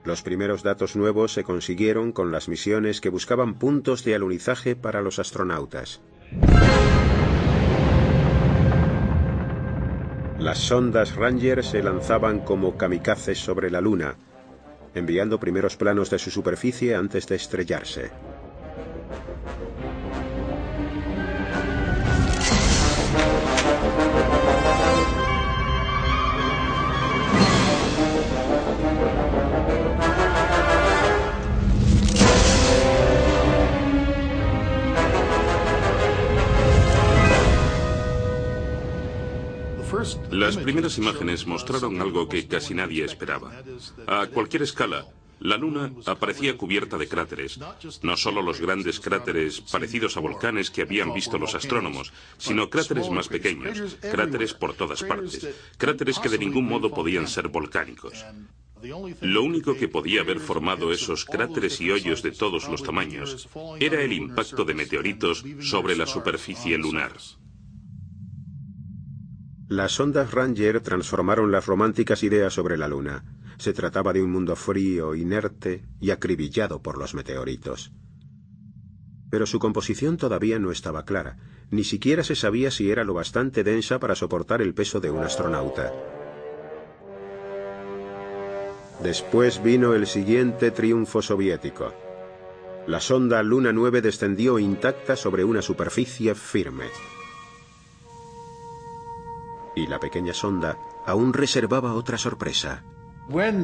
Los 0.04 0.24
primeros 0.24 0.64
datos 0.64 0.96
nuevos 0.96 1.32
se 1.32 1.44
consiguieron 1.44 2.14
con 2.14 2.32
las 2.32 2.50
misiones 2.50 3.00
que 3.00 3.10
buscaban 3.10 3.60
puntos 3.60 4.04
de 4.04 4.16
alunizaje 4.16 4.76
para 4.76 5.04
los 5.04 5.20
astronautas. 5.20 6.02
Las 10.40 10.58
sondas 10.58 11.16
Ranger 11.16 11.64
se 11.64 11.84
lanzaban 11.84 12.40
como 12.40 12.76
kamikazes 12.76 13.38
sobre 13.38 13.70
la 13.70 13.82
Luna, 13.82 14.16
enviando 14.96 15.40
primeros 15.40 15.78
planos 15.78 16.10
de 16.10 16.18
su 16.18 16.32
superficie 16.32 16.96
antes 16.96 17.28
de 17.28 17.36
estrellarse. 17.36 18.10
Las 40.32 40.58
primeras 40.58 40.98
imágenes 40.98 41.46
mostraron 41.46 42.02
algo 42.02 42.28
que 42.28 42.48
casi 42.48 42.74
nadie 42.74 43.06
esperaba. 43.06 43.52
A 44.08 44.28
cualquier 44.28 44.64
escala, 44.64 45.06
la 45.40 45.58
Luna 45.58 45.94
aparecía 46.06 46.58
cubierta 46.58 46.98
de 46.98 47.08
cráteres, 47.08 47.60
no 48.02 48.18
solo 48.18 48.42
los 48.42 48.60
grandes 48.60 49.00
cráteres 49.00 49.62
parecidos 49.62 50.18
a 50.18 50.20
volcanes 50.20 50.70
que 50.70 50.82
habían 50.82 51.14
visto 51.14 51.38
los 51.38 51.56
astrónomos, 51.56 52.12
sino 52.38 52.70
cráteres 52.70 53.10
más 53.10 53.30
pequeños, 53.30 53.98
cráteres 54.02 54.54
por 54.54 54.74
todas 54.74 55.04
partes, 55.04 55.48
cráteres 55.78 56.20
que 56.20 56.30
de 56.30 56.40
ningún 56.40 56.66
modo 56.66 56.92
podían 56.92 57.28
ser 57.28 57.48
volcánicos. 57.48 58.26
Lo 59.22 59.44
único 59.44 59.76
que 59.76 59.88
podía 59.88 60.22
haber 60.22 60.40
formado 60.40 60.92
esos 60.92 61.26
cráteres 61.26 61.82
y 61.82 61.92
hoyos 61.92 62.22
de 62.22 62.32
todos 62.32 62.68
los 62.70 62.84
tamaños 62.84 63.48
era 63.80 64.02
el 64.02 64.14
impacto 64.14 64.64
de 64.66 64.74
meteoritos 64.74 65.44
sobre 65.62 65.96
la 65.96 66.06
superficie 66.06 66.78
lunar. 66.78 67.14
Las 69.70 70.00
ondas 70.00 70.32
Ranger 70.32 70.82
transformaron 70.82 71.52
las 71.52 71.68
románticas 71.68 72.24
ideas 72.24 72.52
sobre 72.52 72.76
la 72.76 72.88
Luna. 72.88 73.24
Se 73.60 73.72
trataba 73.72 74.14
de 74.14 74.24
un 74.24 74.32
mundo 74.32 74.56
frío, 74.56 75.14
inerte 75.14 75.86
y 76.02 76.10
acribillado 76.10 76.82
por 76.82 76.98
los 76.98 77.14
meteoritos. 77.14 77.92
Pero 79.30 79.46
su 79.46 79.60
composición 79.60 80.18
todavía 80.18 80.58
no 80.58 80.72
estaba 80.72 81.06
clara. 81.06 81.38
Ni 81.70 81.84
siquiera 81.84 82.24
se 82.24 82.34
sabía 82.34 82.72
si 82.72 82.90
era 82.90 83.04
lo 83.04 83.14
bastante 83.14 83.64
densa 83.64 84.00
para 84.00 84.16
soportar 84.16 84.64
el 84.64 84.74
peso 84.74 85.00
de 85.00 85.12
un 85.12 85.24
astronauta. 85.24 85.94
Después 89.04 89.62
vino 89.62 89.94
el 89.94 90.08
siguiente 90.08 90.72
triunfo 90.72 91.22
soviético. 91.22 91.94
La 92.88 93.00
sonda 93.00 93.44
Luna 93.44 93.72
9 93.72 94.02
descendió 94.02 94.58
intacta 94.58 95.16
sobre 95.16 95.44
una 95.44 95.62
superficie 95.62 96.34
firme 96.34 96.86
y 99.80 99.88
la 99.88 100.00
pequeña 100.00 100.34
sonda 100.34 100.78
aún 101.06 101.34
reservaba 101.34 101.94
otra 101.94 102.18
sorpresa. 102.18 102.84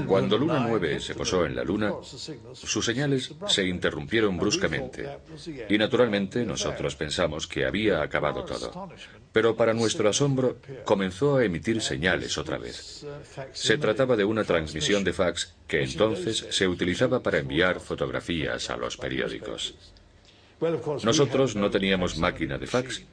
Cuando 0.06 0.38
Luna 0.38 0.60
9 0.68 1.00
se 1.00 1.16
posó 1.16 1.44
en 1.44 1.56
la 1.56 1.64
Luna, 1.64 1.92
sus 2.54 2.86
señales 2.86 3.34
se 3.48 3.66
interrumpieron 3.66 4.38
bruscamente 4.38 5.18
y 5.68 5.78
naturalmente 5.78 6.46
nosotros 6.46 6.96
pensamos 6.96 7.48
que 7.48 7.66
había 7.66 8.04
acabado 8.04 8.46
todo. 8.46 8.90
Pero 9.32 9.56
para 9.56 9.74
nuestro 9.74 10.08
asombro 10.08 10.58
comenzó 10.84 11.38
a 11.38 11.46
emitir 11.46 11.82
señales 11.82 12.38
otra 12.38 12.60
vez. 12.60 13.08
Se 13.54 13.78
trataba 13.80 14.16
de 14.16 14.24
una 14.24 14.44
transmisión 14.44 15.04
de 15.04 15.14
fax 15.14 15.56
que 15.68 15.84
entonces 15.84 16.46
se 16.52 16.68
utilizaba 16.68 17.24
para 17.24 17.40
enviar 17.40 17.80
fotografías 17.80 18.70
a 18.70 18.78
los 18.78 18.98
periódicos. 18.98 19.74
Nosotros 21.04 21.56
no 21.56 21.72
teníamos 21.72 22.18
máquina 22.18 22.60
de 22.60 22.68
fax 22.68 23.04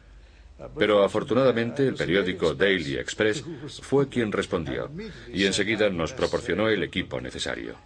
pero 0.77 1.03
afortunadamente 1.05 1.87
el 1.87 1.95
periódico 1.95 2.55
Daily 2.55 2.97
Express 2.97 3.45
fue 3.81 4.09
quien 4.09 4.33
respondió 4.33 4.91
y 5.33 5.45
enseguida 5.45 5.89
nos 5.91 6.13
proporcionó 6.13 6.69
el 6.69 6.83
equipo 6.83 7.21
necesario. 7.21 7.77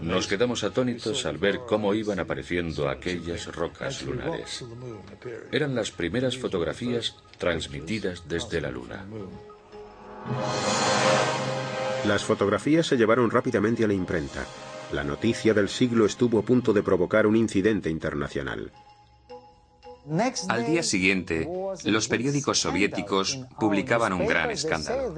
Nos 0.00 0.26
quedamos 0.26 0.64
atónitos 0.64 1.26
al 1.26 1.38
ver 1.38 1.60
cómo 1.66 1.94
iban 1.94 2.20
apareciendo 2.20 2.88
aquellas 2.88 3.46
rocas 3.54 4.02
lunares. 4.02 4.64
Eran 5.52 5.74
las 5.74 5.90
primeras 5.90 6.36
fotografías 6.36 7.16
transmitidas 7.38 8.28
desde 8.28 8.60
la 8.60 8.70
Luna. 8.70 9.04
Las 12.06 12.24
fotografías 12.24 12.86
se 12.86 12.96
llevaron 12.96 13.30
rápidamente 13.30 13.84
a 13.84 13.88
la 13.88 13.94
imprenta. 13.94 14.46
La 14.92 15.04
noticia 15.04 15.52
del 15.52 15.68
siglo 15.68 16.06
estuvo 16.06 16.38
a 16.38 16.42
punto 16.42 16.72
de 16.72 16.82
provocar 16.82 17.26
un 17.26 17.36
incidente 17.36 17.90
internacional. 17.90 18.72
Al 20.48 20.66
día 20.66 20.82
siguiente, 20.82 21.48
los 21.84 22.08
periódicos 22.08 22.60
soviéticos 22.60 23.38
publicaban 23.58 24.12
un 24.12 24.26
gran 24.26 24.50
escándalo. 24.50 25.14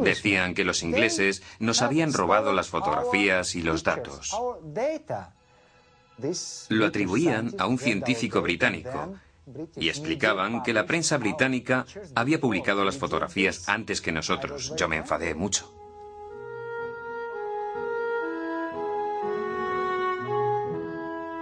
Decían 0.00 0.54
que 0.54 0.64
los 0.64 0.82
ingleses 0.82 1.42
nos 1.58 1.82
habían 1.82 2.12
robado 2.12 2.52
las 2.52 2.68
fotografías 2.68 3.54
y 3.54 3.62
los 3.62 3.82
datos. 3.82 4.36
Lo 6.68 6.86
atribuían 6.86 7.54
a 7.58 7.66
un 7.66 7.78
científico 7.78 8.40
británico 8.40 9.14
y 9.76 9.88
explicaban 9.88 10.62
que 10.62 10.72
la 10.72 10.86
prensa 10.86 11.18
británica 11.18 11.86
había 12.14 12.40
publicado 12.40 12.84
las 12.84 12.96
fotografías 12.96 13.68
antes 13.68 14.00
que 14.00 14.12
nosotros. 14.12 14.74
Yo 14.76 14.88
me 14.88 14.96
enfadé 14.96 15.34
mucho. 15.34 15.83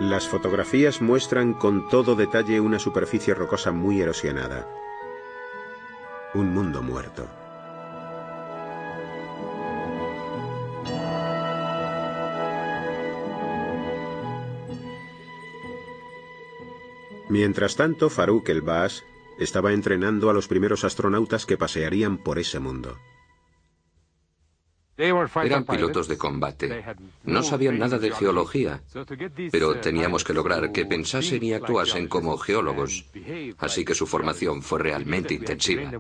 Las 0.02 0.26
fotografías 0.26 1.00
muestran 1.00 1.54
con 1.54 1.88
todo 1.88 2.16
detalle 2.16 2.59
una 2.59 2.80
superficie 2.80 3.35
rocosa 3.35 3.71
muy 3.71 4.00
erosionada. 4.00 4.68
Un 6.35 6.52
mundo 6.52 6.82
muerto. 6.82 7.28
Mientras 17.28 17.76
tanto, 17.76 18.11
Farouk 18.11 18.49
el-Bas 18.49 19.04
estaba 19.38 19.73
entrenando 19.73 20.30
a 20.30 20.35
los 20.35 20.49
primeros 20.49 20.82
astronautas 20.82 21.47
que 21.47 21.56
pasearían 21.56 22.18
por 22.18 22.40
ese 22.40 22.59
mundo. 22.59 22.99
Eran 25.44 25.64
pilotos 25.64 26.06
de 26.09 26.16
combate. 26.16 26.85
No 27.25 27.42
sabían 27.42 27.78
nada 27.78 27.99
de 27.99 28.11
geología, 28.12 28.82
pero 29.50 29.76
teníamos 29.80 30.23
que 30.25 30.32
lograr 30.32 30.71
que 30.73 30.87
pensasen 30.87 31.42
y 31.42 31.52
actuasen 31.52 32.09
como 32.09 32.37
geólogos. 32.38 33.04
Así 33.59 33.85
que 33.85 33.94
su 33.94 34.06
formación 34.06 34.62
fue 34.62 34.78
realmente 34.78 35.35
intensiva. 35.35 35.90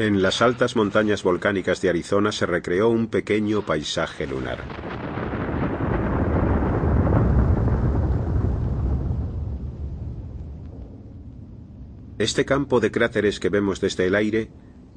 En 0.00 0.22
las 0.22 0.40
altas 0.40 0.76
montañas 0.76 1.22
volcánicas 1.22 1.82
de 1.82 1.90
Arizona 1.90 2.32
se 2.32 2.46
recreó 2.46 2.88
un 2.88 3.08
pequeño 3.08 3.60
paisaje 3.60 4.26
lunar. 4.26 4.64
Este 12.16 12.46
campo 12.46 12.80
de 12.80 12.90
cráteres 12.90 13.38
que 13.40 13.50
vemos 13.50 13.82
desde 13.82 14.06
el 14.06 14.14
aire 14.14 14.50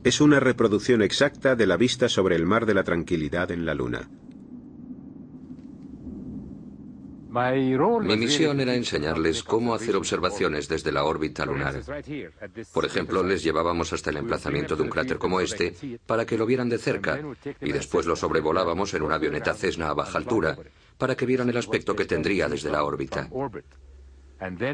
es 0.05 0.21
una 0.21 0.39
reproducción 0.39 1.01
exacta 1.01 1.57
de 1.57 1.67
la 1.67 1.75
vista 1.75 2.07
sobre 2.07 2.37
el 2.37 2.45
mar 2.45 2.65
de 2.65 2.73
la 2.73 2.85
tranquilidad 2.85 3.51
en 3.51 3.65
la 3.65 3.73
Luna. 3.73 4.09
Mi 7.33 8.15
misión 8.15 8.59
era 8.59 8.75
enseñarles 8.75 9.41
cómo 9.41 9.73
hacer 9.73 9.95
observaciones 9.95 10.67
desde 10.67 10.91
la 10.91 11.03
órbita 11.03 11.45
lunar. 11.45 11.81
Por 12.71 12.85
ejemplo, 12.85 13.23
les 13.23 13.41
llevábamos 13.41 13.91
hasta 13.91 14.11
el 14.11 14.17
emplazamiento 14.17 14.75
de 14.75 14.83
un 14.83 14.89
cráter 14.89 15.17
como 15.17 15.39
este 15.39 15.73
para 16.05 16.27
que 16.27 16.37
lo 16.37 16.45
vieran 16.45 16.69
de 16.69 16.77
cerca 16.77 17.19
y 17.59 17.71
después 17.71 18.05
lo 18.05 18.15
sobrevolábamos 18.15 18.93
en 18.93 19.01
una 19.01 19.15
avioneta 19.15 19.55
Cessna 19.55 19.89
a 19.89 19.95
baja 19.95 20.19
altura 20.19 20.57
para 20.99 21.15
que 21.15 21.25
vieran 21.25 21.49
el 21.49 21.57
aspecto 21.57 21.95
que 21.95 22.05
tendría 22.05 22.47
desde 22.47 22.69
la 22.69 22.83
órbita. 22.83 23.27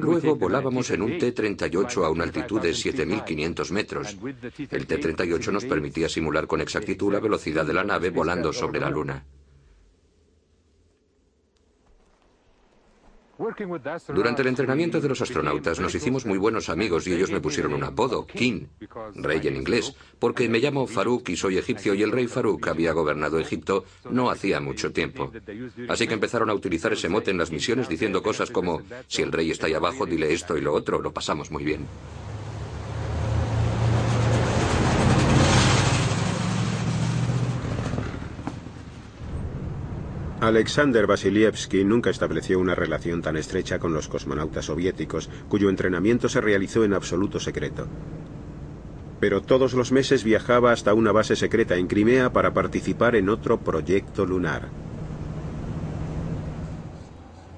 Luego 0.02 0.36
volábamos 0.36 0.89
en 0.89 1.02
un 1.02 1.17
T-38 1.17 2.04
a 2.04 2.10
una 2.10 2.26
altitud 2.26 2.60
de 2.60 2.72
7.500 2.72 3.72
metros. 3.72 4.17
El 4.69 4.86
T-38 4.86 5.52
nos 5.54 5.63
permitía 5.63 6.10
simular 6.10 6.45
con 6.45 6.60
exactitud 6.60 7.13
la 7.13 7.22
velocidad 7.22 7.65
de 7.65 7.74
la 7.74 7.86
nave 7.86 8.10
volando 8.10 8.52
sobre 8.52 8.82
la 8.82 8.89
Luna. 8.89 9.24
Durante 14.13 14.41
el 14.41 14.49
entrenamiento 14.49 14.99
de 14.99 15.08
los 15.08 15.21
astronautas 15.21 15.80
nos 15.80 15.95
hicimos 15.95 16.25
muy 16.25 16.38
buenos 16.38 16.67
amigos 16.67 17.08
y 17.08 17.13
ellos 17.13 17.32
me 17.32 17.39
pusieron 17.39 17.73
un 17.73 17.86
apodo, 17.86 18.28
King, 18.28 18.65
rey 19.15 19.39
en 19.47 19.56
inglés, 19.56 19.95
porque 20.19 20.49
me 20.49 20.60
llamo 20.60 20.86
Farouk 20.88 21.30
y 21.30 21.38
soy 21.38 21.58
egipcio 21.58 21.93
y 21.93 22.04
el 22.04 22.12
rey 22.12 22.28
Farouk 22.28 22.67
había 22.67 22.91
gobernado 22.91 23.39
Egipto 23.39 23.86
no 24.10 24.30
hacía 24.30 24.60
mucho 24.60 24.91
tiempo. 24.91 25.32
Así 25.88 26.06
que 26.06 26.15
empezaron 26.15 26.49
a 26.49 26.54
utilizar 26.54 26.91
ese 26.91 27.08
mote 27.08 27.32
en 27.32 27.38
las 27.38 27.52
misiones 27.52 27.88
diciendo 27.88 28.21
cosas 28.21 28.52
como, 28.52 28.82
si 29.08 29.21
el 29.21 29.32
rey 29.32 29.52
está 29.52 29.67
ahí 29.67 29.73
abajo, 29.73 30.06
dile 30.06 30.34
esto 30.34 30.58
y 30.58 30.62
lo 30.62 30.73
otro, 30.73 30.99
lo 30.99 31.13
pasamos 31.13 31.49
muy 31.49 31.63
bien. 31.63 31.88
Alexander 40.41 41.06
Vasilievsky 41.06 41.84
nunca 41.84 42.10
estableció 42.10 42.60
una 42.60 42.73
relación 42.73 43.21
tan 43.21 43.36
estrecha 43.36 43.78
con 43.78 43.91
los 43.91 44.08
cosmonautas 44.08 44.65
soviéticos, 44.65 45.30
cuyo 45.49 45.69
entrenamiento 45.69 46.30
se 46.30 46.39
realizó 46.39 46.86
en 46.86 46.93
absoluto 46.93 47.41
secreto. 47.41 47.88
Pero 49.19 49.41
todos 49.41 49.73
los 49.73 49.91
meses 49.91 50.23
viajaba 50.23 50.71
hasta 50.71 50.93
una 50.93 51.12
base 51.12 51.36
secreta 51.36 51.75
en 51.75 51.88
Crimea 51.88 52.32
para 52.32 52.54
participar 52.54 53.17
en 53.17 53.28
otro 53.28 53.60
proyecto 53.60 54.25
lunar. 54.25 54.69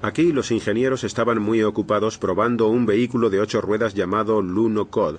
Aquí 0.02 0.32
los 0.32 0.50
ingenieros 0.50 1.04
estaban 1.04 1.40
muy 1.40 1.62
ocupados 1.62 2.18
probando 2.18 2.66
un 2.66 2.84
vehículo 2.84 3.30
de 3.30 3.38
ocho 3.38 3.60
ruedas 3.60 3.94
llamado 3.94 4.42
Lunocod, 4.42 5.18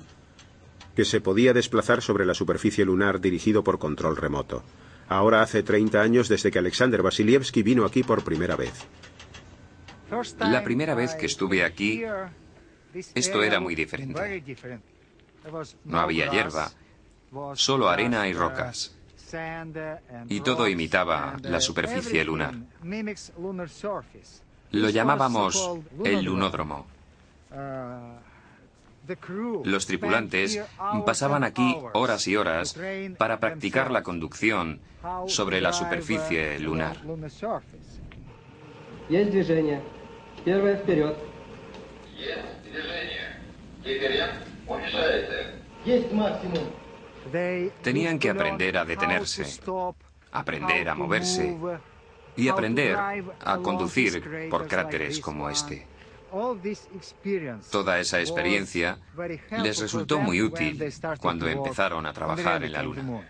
que 0.98 1.06
se 1.06 1.22
podía 1.22 1.54
desplazar 1.54 2.02
sobre 2.02 2.26
la 2.26 2.34
superficie 2.34 2.84
lunar 2.84 3.22
dirigido 3.22 3.64
por 3.64 3.80
control 3.80 4.18
remoto. 4.18 4.64
Ahora 5.10 5.42
hace 5.42 5.64
30 5.64 6.02
años 6.02 6.30
desde 6.30 6.52
que 6.52 6.60
Alexander 6.60 7.02
Vasilievsky 7.02 7.64
vino 7.64 7.86
aquí 7.86 8.04
por 8.04 8.24
primera 8.24 8.56
vez. 8.56 8.74
La 10.40 10.64
primera 10.64 10.94
vez 10.96 11.16
que 11.16 11.26
estuve 11.26 11.64
aquí, 11.64 12.04
esto 13.16 13.44
era 13.44 13.60
muy 13.60 13.76
diferente. 13.76 14.44
No 15.86 16.00
había 16.00 16.30
hierba, 16.30 16.72
solo 17.56 17.90
arena 17.90 18.28
y 18.28 18.34
rocas. 18.34 18.96
Y 20.30 20.42
todo 20.42 20.68
imitaba 20.68 21.36
la 21.42 21.60
superficie 21.60 22.24
lunar. 22.24 22.54
Lo 24.72 24.90
llamábamos 24.90 25.80
el 26.04 26.24
lunódromo. 26.24 26.86
Los 29.64 29.86
tripulantes 29.86 30.62
pasaban 31.06 31.44
aquí 31.44 31.78
horas 31.94 32.28
y 32.28 32.36
horas 32.38 32.80
para 33.18 33.40
practicar 33.40 33.92
la 33.92 34.04
conducción 34.04 34.80
sobre 35.28 35.60
la 35.60 35.74
superficie 35.74 36.60
lunar. 36.60 36.98
Tenían 47.82 48.20
que 48.20 48.30
aprender 48.30 48.78
a 48.78 48.86
detenerse, 48.86 49.46
aprender 50.32 50.90
a 50.90 50.96
moverse 50.96 51.58
y 52.36 52.48
aprender 52.48 52.96
a 52.96 53.58
conducir 53.58 54.50
por 54.50 54.68
cráteres 54.68 55.20
como 55.20 55.50
este. 55.50 55.93
Toda 57.72 58.00
esa 58.00 58.20
experiencia 58.20 58.98
les 59.52 59.80
resultó 59.80 60.20
muy 60.20 60.42
útil 60.42 60.84
cuando 61.20 61.48
empezaron 61.48 62.08
a 62.08 62.14
trabajar 62.14 62.64
en 62.64 62.72
la 62.72 62.82
Luna. 62.82 63.28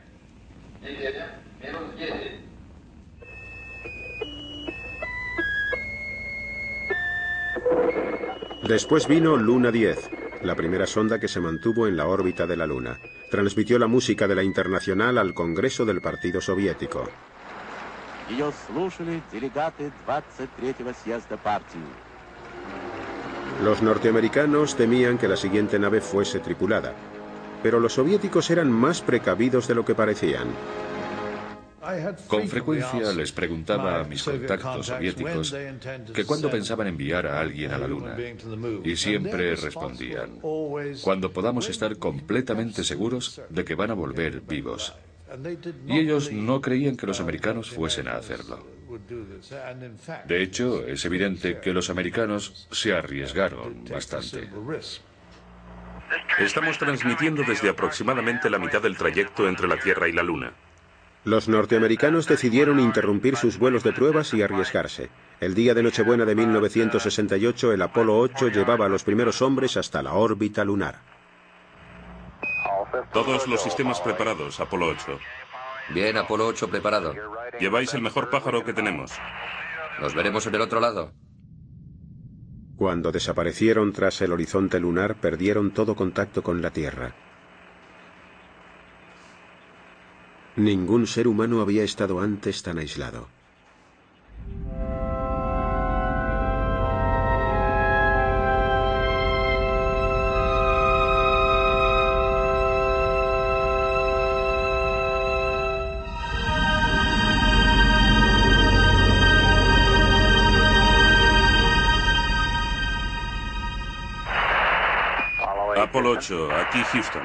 Después 8.63 9.07
vino 9.09 9.35
Luna 9.35 9.71
10, 9.71 10.09
la 10.43 10.55
primera 10.55 10.87
sonda 10.87 11.19
que 11.19 11.27
se 11.27 11.41
mantuvo 11.41 11.87
en 11.87 11.97
la 11.97 12.07
órbita 12.07 12.47
de 12.47 12.55
la 12.55 12.65
Luna. 12.65 12.97
Transmitió 13.29 13.77
la 13.77 13.87
música 13.87 14.29
de 14.29 14.35
la 14.35 14.43
Internacional 14.43 15.17
al 15.17 15.33
Congreso 15.33 15.83
del 15.83 15.99
Partido 15.99 16.39
Soviético. 16.39 17.09
Ее 18.29 18.53
слушали 18.65 19.21
делегаты 19.33 19.91
23-го 20.07 20.93
съезда 20.93 21.35
партии. 21.35 22.12
Los 23.63 23.81
norteamericanos 23.81 24.75
temían 24.75 25.17
que 25.17 25.27
la 25.27 25.37
siguiente 25.37 25.79
nave 25.79 26.01
fuese 26.01 26.39
tripulada, 26.39 26.93
pero 27.61 27.79
los 27.79 27.93
soviéticos 27.93 28.49
eran 28.49 28.71
más 28.71 29.01
precavidos 29.01 29.67
de 29.67 29.75
lo 29.75 29.85
que 29.85 29.95
parecían. 29.95 30.47
Con 32.27 32.47
frecuencia 32.47 33.11
les 33.11 33.31
preguntaba 33.31 33.99
a 33.99 34.03
mis 34.05 34.23
contactos 34.23 34.87
soviéticos 34.87 35.53
que 36.13 36.25
cuándo 36.25 36.49
pensaban 36.49 36.87
enviar 36.87 37.27
a 37.27 37.39
alguien 37.39 37.71
a 37.71 37.77
la 37.77 37.87
Luna. 37.87 38.17
Y 38.83 38.95
siempre 38.95 39.55
respondían, 39.55 40.39
cuando 41.01 41.31
podamos 41.31 41.69
estar 41.69 41.97
completamente 41.97 42.83
seguros 42.83 43.41
de 43.49 43.65
que 43.65 43.75
van 43.75 43.91
a 43.91 43.95
volver 43.95 44.41
vivos. 44.41 44.93
Y 45.87 45.99
ellos 45.99 46.31
no 46.31 46.61
creían 46.61 46.95
que 46.95 47.07
los 47.07 47.19
americanos 47.19 47.69
fuesen 47.69 48.07
a 48.07 48.15
hacerlo. 48.15 48.63
De 50.25 50.41
hecho, 50.41 50.85
es 50.85 51.05
evidente 51.05 51.59
que 51.59 51.73
los 51.73 51.89
americanos 51.89 52.67
se 52.71 52.93
arriesgaron 52.93 53.85
bastante. 53.85 54.49
Estamos 56.39 56.77
transmitiendo 56.77 57.43
desde 57.43 57.69
aproximadamente 57.69 58.49
la 58.49 58.59
mitad 58.59 58.81
del 58.81 58.97
trayecto 58.97 59.47
entre 59.47 59.67
la 59.67 59.77
Tierra 59.77 60.07
y 60.07 60.11
la 60.11 60.23
Luna. 60.23 60.53
Los 61.25 61.47
norteamericanos 61.47 62.27
decidieron 62.27 62.79
interrumpir 62.79 63.37
sus 63.37 63.57
vuelos 63.57 63.83
de 63.83 63.93
pruebas 63.93 64.33
y 64.33 64.41
arriesgarse. 64.41 65.09
El 65.39 65.53
día 65.55 65.73
de 65.73 65.81
Nochebuena 65.81 66.25
de 66.25 66.35
1968, 66.35 67.71
el 67.71 67.81
Apolo 67.81 68.19
8 68.19 68.49
llevaba 68.49 68.85
a 68.85 68.89
los 68.89 69.03
primeros 69.03 69.41
hombres 69.41 69.77
hasta 69.77 70.03
la 70.03 70.13
órbita 70.13 70.65
lunar. 70.65 70.99
Todos 73.13 73.47
los 73.47 73.61
sistemas 73.61 74.01
preparados, 74.01 74.59
Apolo 74.59 74.87
8. 74.87 75.19
Bien, 75.89 76.17
Apolo 76.17 76.47
8 76.47 76.69
preparado. 76.69 77.13
Lleváis 77.59 77.93
el 77.93 78.01
mejor 78.01 78.29
pájaro 78.29 78.63
que 78.63 78.73
tenemos. 78.73 79.11
Nos 79.99 80.15
veremos 80.15 80.45
en 80.47 80.55
el 80.55 80.61
otro 80.61 80.79
lado. 80.79 81.11
Cuando 82.75 83.11
desaparecieron 83.11 83.93
tras 83.93 84.21
el 84.21 84.31
horizonte 84.31 84.79
lunar, 84.79 85.15
perdieron 85.15 85.71
todo 85.71 85.95
contacto 85.95 86.41
con 86.41 86.61
la 86.61 86.71
Tierra. 86.71 87.13
Ningún 90.55 91.07
ser 91.07 91.27
humano 91.27 91.61
había 91.61 91.83
estado 91.83 92.19
antes 92.19 92.63
tan 92.63 92.77
aislado. 92.77 93.27
Apolo 115.77 116.11
8, 116.11 116.49
aquí 116.55 116.83
Houston. 116.91 117.23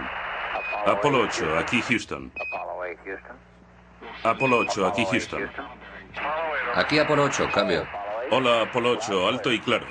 Apolo 0.87 1.21
8, 1.23 1.59
aquí 1.59 1.83
Houston. 1.83 2.33
Apolo 4.25 4.59
8, 4.59 4.87
aquí 4.87 5.05
Houston. 5.05 5.51
Aquí 6.75 6.99
Apolo 6.99 7.25
8, 7.25 7.49
cambio. 7.53 7.87
Hola, 8.31 8.63
Apolo 8.63 8.93
8, 8.93 9.29
alto 9.29 9.53
y 9.53 9.61
claro. 9.61 9.87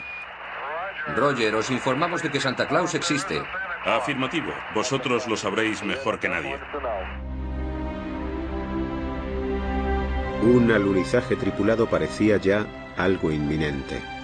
Roger, 1.15 1.55
os 1.55 1.69
informamos 1.69 2.21
de 2.21 2.31
que 2.31 2.39
Santa 2.39 2.67
Claus 2.67 2.95
existe. 2.95 3.41
Afirmativo. 3.85 4.51
Vosotros 4.73 5.27
lo 5.27 5.37
sabréis 5.37 5.83
mejor 5.83 6.19
que 6.19 6.29
nadie. 6.29 6.59
Un 10.41 10.71
alunizaje 10.71 11.35
tripulado 11.35 11.87
parecía 11.87 12.37
ya 12.37 12.65
algo 12.97 13.31
inminente. 13.31 14.16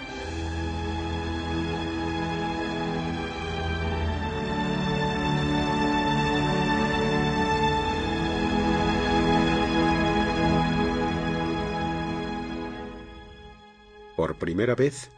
Primera 14.43 14.75
vez, 14.75 15.09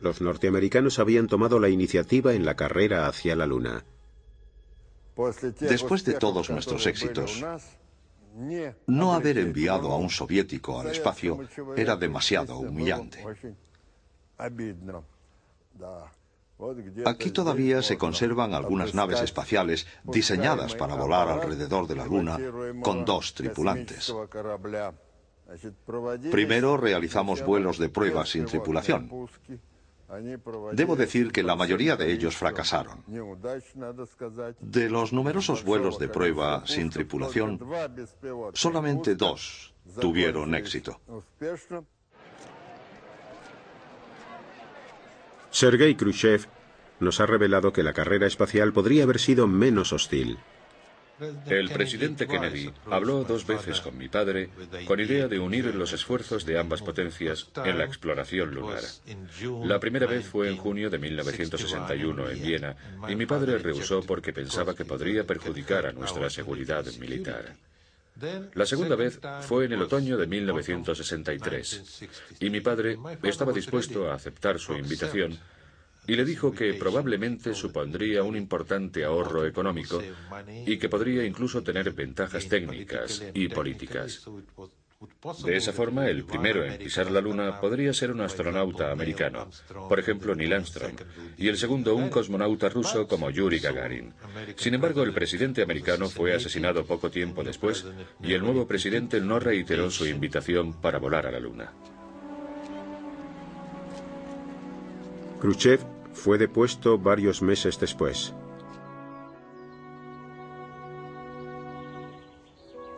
los 0.00 0.20
norteamericanos 0.20 0.98
habían 0.98 1.28
tomado 1.28 1.58
la 1.58 1.70
iniciativa 1.70 2.34
en 2.34 2.44
la 2.44 2.56
carrera 2.56 3.06
hacia 3.08 3.34
la 3.34 3.46
Luna. 3.46 3.84
Después 5.60 6.04
de 6.04 6.12
todos 6.12 6.50
nuestros 6.50 6.86
éxitos, 6.86 7.42
no 8.86 9.14
haber 9.14 9.38
enviado 9.38 9.92
a 9.92 9.96
un 9.96 10.10
soviético 10.10 10.78
al 10.78 10.88
espacio 10.88 11.40
era 11.74 11.96
demasiado 11.96 12.58
humillante. 12.58 13.24
Aquí 17.06 17.30
todavía 17.30 17.80
se 17.80 17.96
conservan 17.96 18.52
algunas 18.52 18.92
naves 18.94 19.22
espaciales 19.22 19.86
diseñadas 20.04 20.74
para 20.74 20.96
volar 20.96 21.28
alrededor 21.28 21.86
de 21.86 21.96
la 21.96 22.04
Luna 22.04 22.38
con 22.82 23.06
dos 23.06 23.32
tripulantes. 23.32 24.12
Primero 26.30 26.76
realizamos 26.76 27.44
vuelos 27.44 27.78
de 27.78 27.88
prueba 27.88 28.26
sin 28.26 28.46
tripulación. 28.46 29.10
Debo 30.72 30.94
decir 30.94 31.32
que 31.32 31.42
la 31.42 31.56
mayoría 31.56 31.96
de 31.96 32.12
ellos 32.12 32.36
fracasaron. 32.36 33.02
De 34.60 34.88
los 34.88 35.12
numerosos 35.12 35.64
vuelos 35.64 35.98
de 35.98 36.08
prueba 36.08 36.66
sin 36.66 36.90
tripulación, 36.90 37.60
solamente 38.54 39.14
dos 39.16 39.74
tuvieron 40.00 40.54
éxito. 40.54 41.00
Sergei 45.50 45.94
Khrushchev 45.96 46.46
nos 47.00 47.20
ha 47.20 47.26
revelado 47.26 47.72
que 47.72 47.82
la 47.82 47.92
carrera 47.92 48.26
espacial 48.26 48.72
podría 48.72 49.04
haber 49.04 49.18
sido 49.18 49.46
menos 49.46 49.92
hostil. 49.92 50.38
El 51.46 51.70
presidente 51.70 52.26
Kennedy 52.26 52.70
habló 52.90 53.24
dos 53.24 53.46
veces 53.46 53.80
con 53.80 53.96
mi 53.96 54.08
padre 54.08 54.50
con 54.86 55.00
idea 55.00 55.28
de 55.28 55.38
unir 55.38 55.74
los 55.74 55.92
esfuerzos 55.92 56.44
de 56.44 56.58
ambas 56.58 56.82
potencias 56.82 57.48
en 57.64 57.78
la 57.78 57.84
exploración 57.84 58.54
lunar. 58.54 58.82
La 59.64 59.80
primera 59.80 60.06
vez 60.06 60.26
fue 60.26 60.48
en 60.48 60.56
junio 60.56 60.90
de 60.90 60.98
1961 60.98 62.30
en 62.30 62.42
Viena 62.42 62.76
y 63.08 63.16
mi 63.16 63.26
padre 63.26 63.58
rehusó 63.58 64.02
porque 64.02 64.32
pensaba 64.32 64.74
que 64.74 64.84
podría 64.84 65.24
perjudicar 65.24 65.86
a 65.86 65.92
nuestra 65.92 66.28
seguridad 66.28 66.84
militar. 66.98 67.56
La 68.54 68.64
segunda 68.64 68.96
vez 68.96 69.20
fue 69.42 69.66
en 69.66 69.72
el 69.72 69.82
otoño 69.82 70.16
de 70.16 70.26
1963 70.26 72.08
y 72.40 72.50
mi 72.50 72.60
padre 72.60 72.96
estaba 73.22 73.52
dispuesto 73.52 74.10
a 74.10 74.14
aceptar 74.14 74.58
su 74.58 74.74
invitación 74.74 75.38
y 76.06 76.14
le 76.14 76.24
dijo 76.24 76.52
que 76.52 76.74
probablemente 76.74 77.54
supondría 77.54 78.22
un 78.22 78.36
importante 78.36 79.04
ahorro 79.04 79.46
económico 79.46 80.02
y 80.66 80.78
que 80.78 80.88
podría 80.88 81.24
incluso 81.24 81.62
tener 81.62 81.92
ventajas 81.92 82.48
técnicas 82.48 83.24
y 83.34 83.48
políticas. 83.48 84.26
De 85.44 85.56
esa 85.56 85.72
forma, 85.72 86.08
el 86.08 86.24
primero 86.24 86.64
en 86.64 86.78
pisar 86.78 87.10
la 87.10 87.20
Luna 87.20 87.60
podría 87.60 87.92
ser 87.92 88.10
un 88.10 88.22
astronauta 88.22 88.90
americano, 88.90 89.50
por 89.88 89.98
ejemplo 89.98 90.34
Neil 90.34 90.54
Armstrong, 90.54 90.96
y 91.36 91.48
el 91.48 91.58
segundo 91.58 91.94
un 91.94 92.08
cosmonauta 92.08 92.70
ruso 92.70 93.06
como 93.06 93.30
Yuri 93.30 93.58
Gagarin. 93.58 94.14
Sin 94.56 94.74
embargo, 94.74 95.02
el 95.02 95.12
presidente 95.12 95.62
americano 95.62 96.08
fue 96.08 96.34
asesinado 96.34 96.86
poco 96.86 97.10
tiempo 97.10 97.44
después 97.44 97.84
y 98.22 98.32
el 98.32 98.40
nuevo 98.40 98.66
presidente 98.66 99.20
no 99.20 99.38
reiteró 99.38 99.90
su 99.90 100.06
invitación 100.06 100.72
para 100.80 100.98
volar 100.98 101.26
a 101.26 101.32
la 101.32 101.40
Luna. 101.40 101.72
Khrushchev 105.40 105.95
fue 106.26 106.38
depuesto 106.38 106.98
varios 106.98 107.40
meses 107.40 107.78
después. 107.78 108.34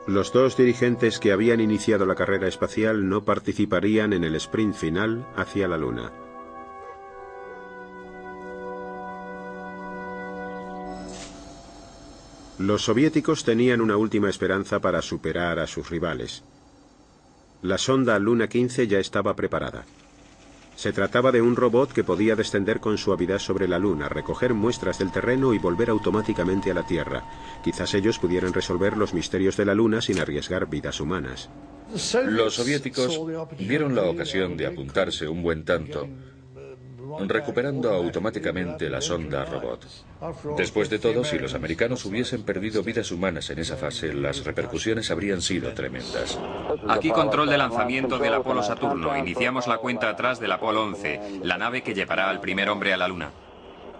Los 0.07 0.33
dos 0.33 0.57
dirigentes 0.57 1.19
que 1.19 1.33
habían 1.33 1.61
iniciado 1.61 2.07
la 2.07 2.15
carrera 2.15 2.49
espacial 2.49 3.07
no 3.07 3.27
participarían 3.27 4.15
en 4.15 4.25
el 4.25 4.35
sprint 4.37 4.75
final 4.75 5.27
hacia 5.37 5.69
la 5.69 5.77
Luna. 5.77 6.11
Los 12.59 12.81
soviéticos 12.81 13.45
tenían 13.45 13.83
una 13.83 13.99
última 13.99 14.31
esperanza 14.31 14.81
para 14.81 15.03
superar 15.03 15.59
a 15.59 15.67
sus 15.67 15.91
rivales. 15.91 16.45
La 17.61 17.77
sonda 17.77 18.19
Luna 18.19 18.49
15 18.49 18.87
ya 18.87 18.99
estaba 19.01 19.37
preparada. 19.37 19.85
Se 20.79 20.93
trataba 20.93 21.33
de 21.33 21.43
un 21.43 21.57
robot 21.57 21.93
que 21.93 22.05
podía 22.05 22.37
descender 22.37 22.79
con 22.79 22.99
suavidad 22.99 23.41
sobre 23.41 23.67
la 23.67 23.81
Luna, 23.81 24.09
recoger 24.09 24.55
muestras 24.55 25.01
del 25.01 25.11
terreno 25.11 25.53
y 25.53 25.59
volver 25.59 25.91
automáticamente 25.91 26.71
a 26.71 26.75
la 26.75 26.87
Tierra. 26.87 27.25
Quizás 27.65 27.95
ellos 27.95 28.21
pudieran 28.21 28.53
resolver 28.53 28.97
los 28.97 29.13
misterios 29.13 29.57
de 29.57 29.65
la 29.65 29.75
Luna 29.75 30.01
sin 30.01 30.21
arriesgar 30.21 30.71
vidas 30.71 31.01
humanas. 31.01 31.51
Los 32.27 32.55
soviéticos 32.55 33.19
vieron 33.59 33.97
la 33.97 34.05
ocasión 34.05 34.57
de 34.57 34.69
apuntarse 34.69 35.27
un 35.27 35.43
buen 35.43 35.65
tanto 35.65 36.07
recuperando 37.27 37.91
automáticamente 37.91 38.91
la 38.91 39.01
sonda 39.01 39.45
robot. 39.45 39.87
Después 40.57 40.91
de 40.91 40.99
todo, 40.99 41.25
si 41.25 41.39
los 41.39 41.55
americanos 41.55 42.05
hubiesen 42.05 42.43
perdido 42.43 42.83
vidas 42.83 43.11
humanas 43.11 43.51
en 43.51 43.59
esa 43.59 43.77
fase, 43.77 44.13
las 44.13 44.45
repercusiones 44.45 45.11
habrían 45.11 45.41
sido 45.41 45.73
tremendas. 45.73 46.39
Aquí 46.89 47.11
control 47.11 47.49
de 47.49 47.59
lanzamiento 47.59 48.19
del 48.19 48.35
Apolo 48.35 48.63
Saturno. 48.63 49.17
Iniciamos 49.17 49.67
la 49.67 49.79
cuenta 49.79 50.11
atrás 50.11 50.41
del 50.41 50.53
Apolo 50.53 50.83
11, 50.85 51.41
la 51.43 51.59
nave 51.59 51.83
que 51.83 51.95
llevará 51.95 52.29
al 52.29 52.41
primer 52.41 52.69
hombre 52.69 52.93
a 52.93 52.97
la 52.97 53.09
Luna. 53.09 53.31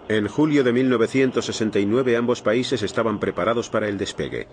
En 0.09 0.27
julio 0.27 0.63
de 0.63 0.73
1969 0.73 2.17
ambos 2.17 2.41
países 2.41 2.81
estaban 2.81 3.19
preparados 3.19 3.69
para 3.69 3.87
el 3.87 3.97
despegue. 3.97 4.47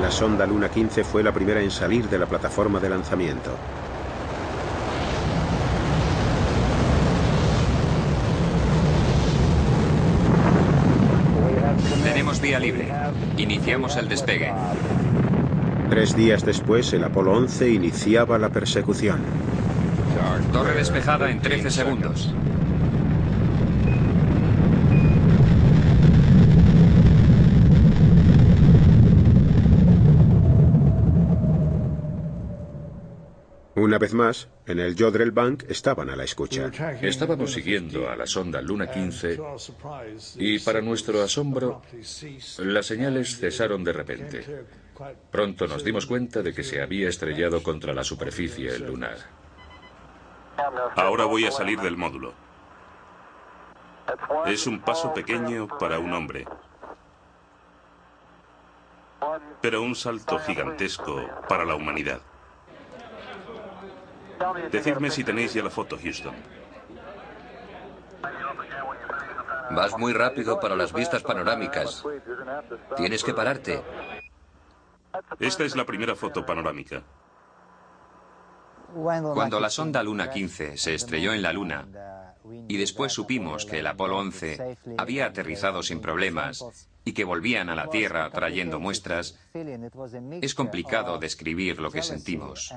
La 0.00 0.12
sonda 0.12 0.46
Luna 0.46 0.68
15 0.68 1.02
fue 1.02 1.22
la 1.22 1.32
primera 1.32 1.60
en 1.60 1.70
salir 1.70 2.08
de 2.08 2.18
la 2.18 2.26
plataforma 2.26 2.78
de 2.78 2.88
lanzamiento. 2.88 3.50
Tenemos 12.04 12.40
vía 12.40 12.60
libre. 12.60 12.88
Iniciamos 13.36 13.96
el 13.96 14.08
despegue. 14.08 14.52
Tres 15.90 16.14
días 16.14 16.44
después, 16.44 16.92
el 16.92 17.02
Apolo 17.02 17.32
11 17.32 17.70
iniciaba 17.70 18.38
la 18.38 18.50
persecución. 18.50 19.20
Torre 20.52 20.74
despejada 20.74 21.30
en 21.30 21.40
13 21.40 21.70
segundos. 21.70 22.32
Una 33.88 33.96
vez 33.96 34.12
más, 34.12 34.48
en 34.66 34.80
el 34.80 34.94
Jodrell 34.98 35.30
Bank 35.30 35.64
estaban 35.66 36.10
a 36.10 36.14
la 36.14 36.24
escucha. 36.24 36.70
Estábamos 37.00 37.52
siguiendo 37.52 38.10
a 38.10 38.16
la 38.16 38.26
sonda 38.26 38.60
Luna 38.60 38.90
15 38.90 39.40
y 40.36 40.58
para 40.58 40.82
nuestro 40.82 41.22
asombro, 41.22 41.80
las 42.58 42.84
señales 42.84 43.38
cesaron 43.38 43.82
de 43.84 43.92
repente. 43.94 44.44
Pronto 45.30 45.66
nos 45.66 45.82
dimos 45.84 46.04
cuenta 46.04 46.42
de 46.42 46.52
que 46.52 46.64
se 46.64 46.82
había 46.82 47.08
estrellado 47.08 47.62
contra 47.62 47.94
la 47.94 48.04
superficie 48.04 48.78
lunar. 48.78 49.16
Ahora 50.94 51.24
voy 51.24 51.46
a 51.46 51.50
salir 51.50 51.80
del 51.80 51.96
módulo. 51.96 52.34
Es 54.48 54.66
un 54.66 54.80
paso 54.80 55.14
pequeño 55.14 55.66
para 55.66 55.98
un 55.98 56.12
hombre, 56.12 56.44
pero 59.62 59.80
un 59.80 59.94
salto 59.94 60.38
gigantesco 60.40 61.26
para 61.48 61.64
la 61.64 61.74
humanidad. 61.74 62.20
Decidme 64.70 65.10
si 65.10 65.24
tenéis 65.24 65.54
ya 65.54 65.62
la 65.62 65.70
foto, 65.70 65.98
Houston. 66.02 66.34
Vas 69.70 69.98
muy 69.98 70.12
rápido 70.12 70.58
para 70.60 70.76
las 70.76 70.92
vistas 70.92 71.22
panorámicas. 71.22 72.04
Tienes 72.96 73.22
que 73.22 73.34
pararte. 73.34 73.82
Esta 75.38 75.64
es 75.64 75.76
la 75.76 75.84
primera 75.84 76.14
foto 76.14 76.44
panorámica. 76.44 77.02
Cuando 78.94 79.60
la 79.60 79.68
sonda 79.68 80.02
Luna 80.02 80.30
15 80.30 80.78
se 80.78 80.94
estrelló 80.94 81.32
en 81.34 81.42
la 81.42 81.52
Luna 81.52 81.86
y 82.68 82.76
después 82.78 83.12
supimos 83.12 83.66
que 83.66 83.80
el 83.80 83.86
Apolo 83.86 84.18
11 84.18 84.78
había 84.96 85.26
aterrizado 85.26 85.82
sin 85.82 86.00
problemas 86.00 86.64
y 87.04 87.12
que 87.12 87.24
volvían 87.24 87.68
a 87.68 87.74
la 87.74 87.88
Tierra 87.88 88.30
trayendo 88.30 88.80
muestras, 88.80 89.38
es 90.40 90.54
complicado 90.54 91.18
describir 91.18 91.80
lo 91.80 91.90
que 91.90 92.02
sentimos. 92.02 92.72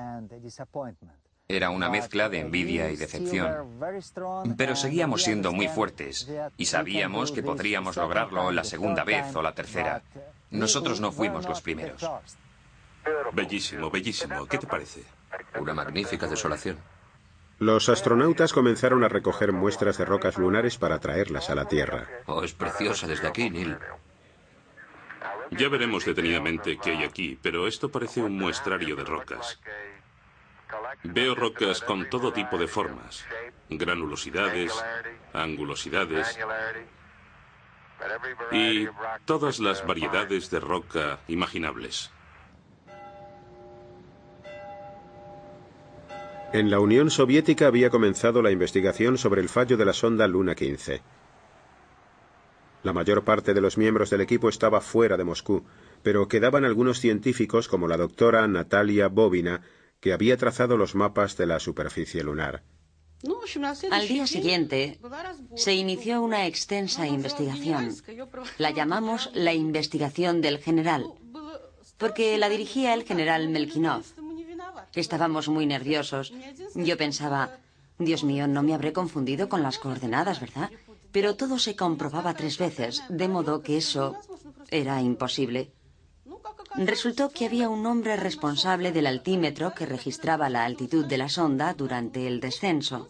Era 1.51 1.69
una 1.69 1.89
mezcla 1.89 2.29
de 2.29 2.39
envidia 2.39 2.89
y 2.91 2.95
decepción. 2.95 3.77
Pero 4.55 4.73
seguíamos 4.77 5.23
siendo 5.23 5.51
muy 5.51 5.67
fuertes 5.67 6.31
y 6.55 6.65
sabíamos 6.65 7.33
que 7.33 7.43
podríamos 7.43 7.97
lograrlo 7.97 8.51
la 8.51 8.63
segunda 8.63 9.03
vez 9.03 9.35
o 9.35 9.41
la 9.41 9.53
tercera. 9.53 10.01
Nosotros 10.49 11.01
no 11.01 11.11
fuimos 11.11 11.45
los 11.45 11.61
primeros. 11.61 12.09
Bellísimo, 13.33 13.91
bellísimo. 13.91 14.45
¿Qué 14.45 14.59
te 14.59 14.65
parece? 14.65 15.03
Una 15.59 15.73
magnífica 15.73 16.25
desolación. 16.25 16.77
Los 17.59 17.89
astronautas 17.89 18.53
comenzaron 18.53 19.03
a 19.03 19.09
recoger 19.09 19.51
muestras 19.51 19.97
de 19.97 20.05
rocas 20.05 20.37
lunares 20.37 20.77
para 20.77 20.99
traerlas 20.99 21.49
a 21.49 21.55
la 21.55 21.65
Tierra. 21.65 22.07
Oh, 22.27 22.43
es 22.43 22.53
preciosa 22.53 23.07
desde 23.07 23.27
aquí, 23.27 23.49
Neil. 23.49 23.77
Ya 25.51 25.67
veremos 25.67 26.05
detenidamente 26.05 26.77
qué 26.77 26.91
hay 26.91 27.03
aquí, 27.03 27.37
pero 27.41 27.67
esto 27.67 27.91
parece 27.91 28.21
un 28.21 28.37
muestrario 28.37 28.95
de 28.95 29.03
rocas. 29.03 29.59
Veo 31.03 31.35
rocas 31.35 31.81
con 31.81 32.09
todo 32.09 32.31
tipo 32.33 32.57
de 32.57 32.67
formas, 32.67 33.25
granulosidades, 33.69 34.71
angulosidades 35.33 36.37
y 38.51 38.87
todas 39.25 39.59
las 39.59 39.85
variedades 39.85 40.49
de 40.49 40.59
roca 40.59 41.19
imaginables. 41.27 42.11
En 46.53 46.69
la 46.69 46.81
Unión 46.81 47.09
Soviética 47.09 47.67
había 47.67 47.89
comenzado 47.89 48.41
la 48.41 48.51
investigación 48.51 49.17
sobre 49.17 49.39
el 49.39 49.47
fallo 49.47 49.77
de 49.77 49.85
la 49.85 49.93
sonda 49.93 50.27
Luna 50.27 50.53
15. 50.53 51.01
La 52.83 52.91
mayor 52.91 53.23
parte 53.23 53.53
de 53.53 53.61
los 53.61 53.77
miembros 53.77 54.09
del 54.09 54.19
equipo 54.19 54.49
estaba 54.49 54.81
fuera 54.81 55.15
de 55.15 55.23
Moscú, 55.23 55.63
pero 56.03 56.27
quedaban 56.27 56.65
algunos 56.65 56.99
científicos 56.99 57.69
como 57.69 57.87
la 57.87 57.95
doctora 57.95 58.45
Natalia 58.47 59.07
Bobina, 59.07 59.61
que 60.01 60.11
había 60.11 60.35
trazado 60.35 60.75
los 60.75 60.95
mapas 60.95 61.37
de 61.37 61.45
la 61.45 61.59
superficie 61.59 62.23
lunar. 62.23 62.63
Al 63.91 64.07
día 64.07 64.25
siguiente 64.25 64.99
se 65.55 65.75
inició 65.75 66.21
una 66.23 66.47
extensa 66.47 67.07
investigación. 67.07 67.95
La 68.57 68.71
llamamos 68.71 69.29
la 69.33 69.53
investigación 69.53 70.41
del 70.41 70.57
general, 70.57 71.05
porque 71.99 72.37
la 72.39 72.49
dirigía 72.49 72.95
el 72.95 73.03
general 73.03 73.47
Melkinov. 73.49 74.03
Estábamos 74.95 75.49
muy 75.49 75.67
nerviosos. 75.67 76.33
Yo 76.73 76.97
pensaba, 76.97 77.59
Dios 77.99 78.23
mío, 78.23 78.47
no 78.47 78.63
me 78.63 78.73
habré 78.73 78.91
confundido 78.93 79.49
con 79.49 79.61
las 79.61 79.77
coordenadas, 79.77 80.41
¿verdad? 80.41 80.71
Pero 81.11 81.35
todo 81.35 81.59
se 81.59 81.75
comprobaba 81.75 82.33
tres 82.33 82.57
veces, 82.57 83.03
de 83.07 83.27
modo 83.27 83.61
que 83.61 83.77
eso 83.77 84.15
era 84.71 84.99
imposible. 85.01 85.71
Resultó 86.75 87.29
que 87.29 87.45
había 87.45 87.69
un 87.69 87.85
hombre 87.85 88.15
responsable 88.15 88.91
del 88.91 89.07
altímetro 89.07 89.73
que 89.73 89.85
registraba 89.85 90.49
la 90.49 90.63
altitud 90.63 91.05
de 91.05 91.17
la 91.17 91.29
sonda 91.29 91.73
durante 91.73 92.27
el 92.27 92.39
descenso. 92.39 93.09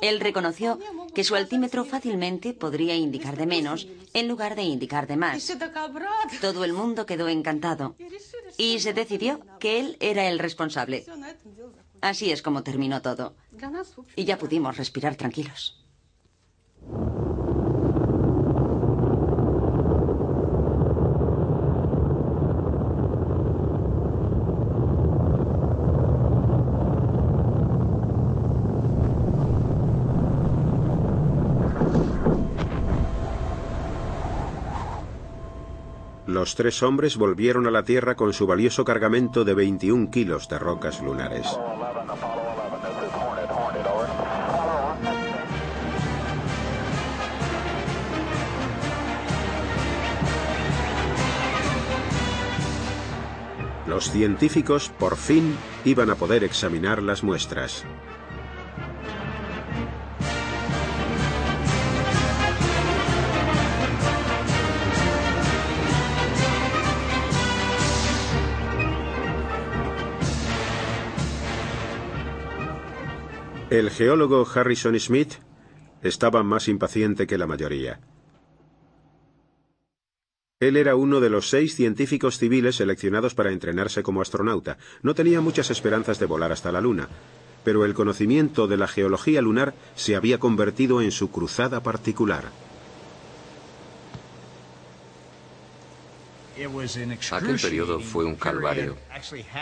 Él 0.00 0.20
reconoció 0.20 0.78
que 1.14 1.24
su 1.24 1.34
altímetro 1.34 1.84
fácilmente 1.84 2.52
podría 2.52 2.94
indicar 2.94 3.36
de 3.36 3.46
menos 3.46 3.88
en 4.12 4.28
lugar 4.28 4.54
de 4.54 4.62
indicar 4.62 5.06
de 5.06 5.16
más. 5.16 5.56
Todo 6.40 6.64
el 6.64 6.72
mundo 6.72 7.06
quedó 7.06 7.28
encantado 7.28 7.96
y 8.58 8.78
se 8.80 8.92
decidió 8.92 9.40
que 9.58 9.80
él 9.80 9.96
era 10.00 10.28
el 10.28 10.38
responsable. 10.38 11.06
Así 12.00 12.30
es 12.30 12.42
como 12.42 12.62
terminó 12.62 13.00
todo. 13.02 13.34
Y 14.14 14.24
ya 14.24 14.38
pudimos 14.38 14.76
respirar 14.76 15.16
tranquilos. 15.16 15.82
Los 36.46 36.54
tres 36.54 36.80
hombres 36.84 37.16
volvieron 37.16 37.66
a 37.66 37.72
la 37.72 37.82
Tierra 37.82 38.14
con 38.14 38.32
su 38.32 38.46
valioso 38.46 38.84
cargamento 38.84 39.44
de 39.44 39.52
21 39.52 40.12
kilos 40.12 40.48
de 40.48 40.60
rocas 40.60 41.02
lunares. 41.02 41.44
Los 53.88 54.12
científicos 54.12 54.92
por 55.00 55.16
fin 55.16 55.56
iban 55.84 56.10
a 56.10 56.14
poder 56.14 56.44
examinar 56.44 57.02
las 57.02 57.24
muestras. 57.24 57.84
El 73.76 73.90
geólogo 73.90 74.48
Harrison 74.54 74.98
Smith 74.98 75.34
estaba 76.00 76.42
más 76.42 76.66
impaciente 76.66 77.26
que 77.26 77.36
la 77.36 77.46
mayoría. 77.46 78.00
Él 80.60 80.78
era 80.78 80.96
uno 80.96 81.20
de 81.20 81.28
los 81.28 81.50
seis 81.50 81.74
científicos 81.74 82.38
civiles 82.38 82.76
seleccionados 82.76 83.34
para 83.34 83.52
entrenarse 83.52 84.02
como 84.02 84.22
astronauta. 84.22 84.78
No 85.02 85.14
tenía 85.14 85.42
muchas 85.42 85.70
esperanzas 85.70 86.18
de 86.18 86.24
volar 86.24 86.52
hasta 86.52 86.72
la 86.72 86.80
Luna, 86.80 87.10
pero 87.64 87.84
el 87.84 87.92
conocimiento 87.92 88.66
de 88.66 88.78
la 88.78 88.88
geología 88.88 89.42
lunar 89.42 89.74
se 89.94 90.16
había 90.16 90.38
convertido 90.40 91.02
en 91.02 91.10
su 91.10 91.30
cruzada 91.30 91.82
particular. 91.82 92.44
Aquel 97.32 97.60
periodo 97.60 98.00
fue 98.00 98.24
un 98.24 98.36
calvario, 98.36 98.96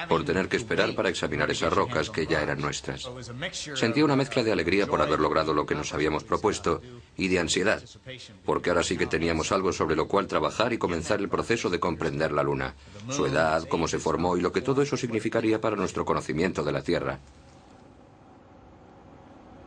por 0.08 0.24
tener 0.24 0.48
que 0.48 0.56
esperar 0.56 0.94
para 0.94 1.08
examinar 1.08 1.50
esas 1.50 1.72
rocas 1.72 2.08
que 2.08 2.26
ya 2.26 2.40
eran 2.40 2.60
nuestras. 2.60 3.10
Sentía 3.74 4.04
una 4.04 4.14
mezcla 4.14 4.44
de 4.44 4.52
alegría 4.52 4.86
por 4.86 5.02
haber 5.02 5.18
logrado 5.18 5.52
lo 5.52 5.66
que 5.66 5.74
nos 5.74 5.92
habíamos 5.92 6.22
propuesto 6.22 6.80
y 7.16 7.28
de 7.28 7.40
ansiedad, 7.40 7.82
porque 8.44 8.70
ahora 8.70 8.84
sí 8.84 8.96
que 8.96 9.06
teníamos 9.06 9.50
algo 9.50 9.72
sobre 9.72 9.96
lo 9.96 10.06
cual 10.06 10.28
trabajar 10.28 10.72
y 10.72 10.78
comenzar 10.78 11.18
el 11.20 11.28
proceso 11.28 11.68
de 11.68 11.80
comprender 11.80 12.30
la 12.30 12.44
Luna, 12.44 12.74
su 13.10 13.26
edad, 13.26 13.66
cómo 13.68 13.88
se 13.88 13.98
formó 13.98 14.36
y 14.36 14.40
lo 14.40 14.52
que 14.52 14.60
todo 14.60 14.80
eso 14.82 14.96
significaría 14.96 15.60
para 15.60 15.76
nuestro 15.76 16.04
conocimiento 16.04 16.62
de 16.62 16.72
la 16.72 16.82
Tierra. 16.82 17.18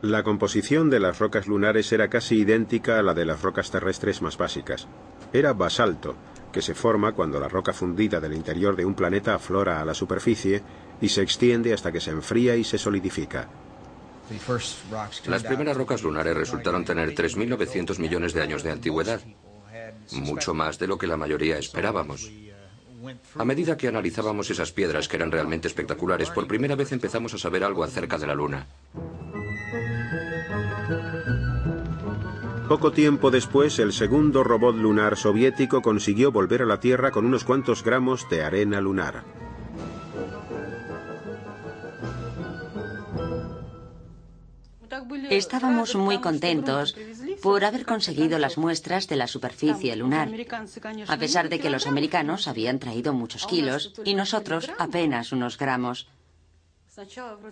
La 0.00 0.22
composición 0.22 0.90
de 0.90 1.00
las 1.00 1.18
rocas 1.18 1.48
lunares 1.48 1.90
era 1.92 2.08
casi 2.08 2.36
idéntica 2.36 3.00
a 3.00 3.02
la 3.02 3.14
de 3.14 3.24
las 3.24 3.42
rocas 3.42 3.72
terrestres 3.72 4.22
más 4.22 4.38
básicas. 4.38 4.86
Era 5.32 5.52
basalto, 5.54 6.14
que 6.58 6.62
se 6.62 6.74
forma 6.74 7.12
cuando 7.12 7.38
la 7.38 7.46
roca 7.46 7.72
fundida 7.72 8.18
del 8.18 8.32
interior 8.32 8.74
de 8.74 8.84
un 8.84 8.94
planeta 8.94 9.32
aflora 9.32 9.80
a 9.80 9.84
la 9.84 9.94
superficie 9.94 10.60
y 11.00 11.08
se 11.08 11.22
extiende 11.22 11.72
hasta 11.72 11.92
que 11.92 12.00
se 12.00 12.10
enfría 12.10 12.56
y 12.56 12.64
se 12.64 12.78
solidifica. 12.78 13.48
Las 15.26 15.44
primeras 15.44 15.76
rocas 15.76 16.02
lunares 16.02 16.36
resultaron 16.36 16.84
tener 16.84 17.14
3.900 17.14 18.00
millones 18.00 18.32
de 18.32 18.42
años 18.42 18.64
de 18.64 18.72
antigüedad, 18.72 19.20
mucho 20.14 20.52
más 20.52 20.80
de 20.80 20.88
lo 20.88 20.98
que 20.98 21.06
la 21.06 21.16
mayoría 21.16 21.58
esperábamos. 21.58 22.28
A 23.36 23.44
medida 23.44 23.76
que 23.76 23.86
analizábamos 23.86 24.50
esas 24.50 24.72
piedras 24.72 25.06
que 25.06 25.14
eran 25.14 25.30
realmente 25.30 25.68
espectaculares, 25.68 26.28
por 26.30 26.48
primera 26.48 26.74
vez 26.74 26.90
empezamos 26.90 27.34
a 27.34 27.38
saber 27.38 27.62
algo 27.62 27.84
acerca 27.84 28.18
de 28.18 28.26
la 28.26 28.34
Luna. 28.34 28.66
Poco 32.68 32.92
tiempo 32.92 33.30
después, 33.30 33.78
el 33.78 33.94
segundo 33.94 34.44
robot 34.44 34.76
lunar 34.76 35.16
soviético 35.16 35.80
consiguió 35.80 36.30
volver 36.30 36.60
a 36.60 36.66
la 36.66 36.80
Tierra 36.80 37.10
con 37.10 37.24
unos 37.24 37.42
cuantos 37.42 37.82
gramos 37.82 38.28
de 38.28 38.42
arena 38.42 38.78
lunar. 38.80 39.24
Estábamos 45.30 45.94
muy 45.94 46.18
contentos 46.18 46.94
por 47.42 47.64
haber 47.64 47.86
conseguido 47.86 48.38
las 48.38 48.58
muestras 48.58 49.08
de 49.08 49.16
la 49.16 49.26
superficie 49.26 49.96
lunar, 49.96 50.28
a 51.06 51.16
pesar 51.16 51.48
de 51.48 51.60
que 51.60 51.70
los 51.70 51.86
americanos 51.86 52.48
habían 52.48 52.78
traído 52.78 53.14
muchos 53.14 53.46
kilos 53.46 53.94
y 54.04 54.14
nosotros 54.14 54.70
apenas 54.78 55.32
unos 55.32 55.56
gramos. 55.56 56.06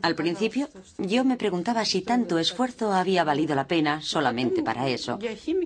Al 0.02 0.14
principio, 0.16 0.68
yo 0.98 1.24
me 1.24 1.36
preguntaba 1.36 1.84
si 1.84 2.02
tanto 2.02 2.38
esfuerzo 2.38 2.92
había 2.92 3.22
valido 3.22 3.54
la 3.54 3.68
pena 3.68 4.02
solamente 4.02 4.62
para 4.62 4.88
eso. 4.88 5.18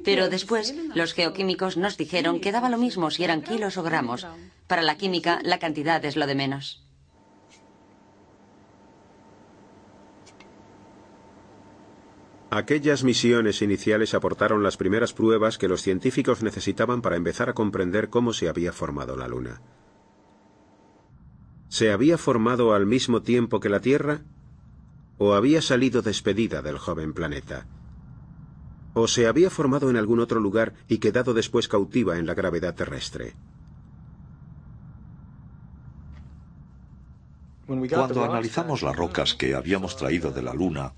Pero 0.05 0.29
después, 0.29 0.75
los 0.95 1.15
geoquímicos 1.15 1.77
nos 1.77 1.97
dijeron 1.97 2.41
que 2.41 2.53
daba 2.53 2.69
lo 2.69 2.79
mismo 2.79 3.11
si 3.11 3.25
eran 3.25 3.43
kilos 3.43 3.79
o 3.79 3.83
gramos. 3.83 4.27
Para 4.67 4.83
la 4.83 4.97
química, 4.97 5.41
la 5.43 5.59
cantidad 5.59 6.05
es 6.05 6.17
lo 6.17 6.27
de 6.27 6.35
menos. 6.35 6.85
Aquellas 12.51 13.05
misiones 13.05 13.63
iniciales 13.63 14.13
aportaron 14.13 14.65
las 14.65 14.77
primeras 14.77 15.13
pruebas 15.13 15.57
que 15.57 15.69
los 15.69 15.83
científicos 15.83 16.43
necesitaban 16.43 17.01
para 17.01 17.17
empezar 17.17 17.49
a 17.49 17.55
comprender 17.55 18.11
cómo 18.11 18.33
se 18.33 18.49
había 18.49 18.73
formado 18.73 19.17
la 19.17 19.29
Luna. 19.29 19.61
¿Se 21.71 21.93
había 21.93 22.19
formado 22.19 22.75
al 22.75 22.85
mismo 22.85 23.23
tiempo 23.23 23.61
que 23.61 23.69
la 23.69 23.79
Tierra? 23.79 24.23
¿O 25.19 25.35
había 25.35 25.63
salido 25.63 26.03
despedida 26.03 26.63
del 26.63 26.79
joven 26.79 27.13
planeta? 27.13 27.69
¿O 28.93 29.07
se 29.07 29.29
había 29.29 29.51
formado 29.51 29.89
en 29.89 29.97
algún 29.97 30.19
otro 30.19 30.41
lugar 30.41 30.75
y 30.89 30.99
quedado 30.99 31.33
después 31.33 31.69
cautiva 31.69 32.19
en 32.19 32.27
la 32.27 32.35
gravedad 32.35 32.75
terrestre? 32.75 33.35
Cuando 37.67 38.25
analizamos 38.25 38.83
las 38.83 38.97
rocas 38.97 39.35
que 39.35 39.55
habíamos 39.55 39.97
traído 39.97 40.33
de 40.33 40.43
la 40.43 40.53
Luna, 40.53 40.95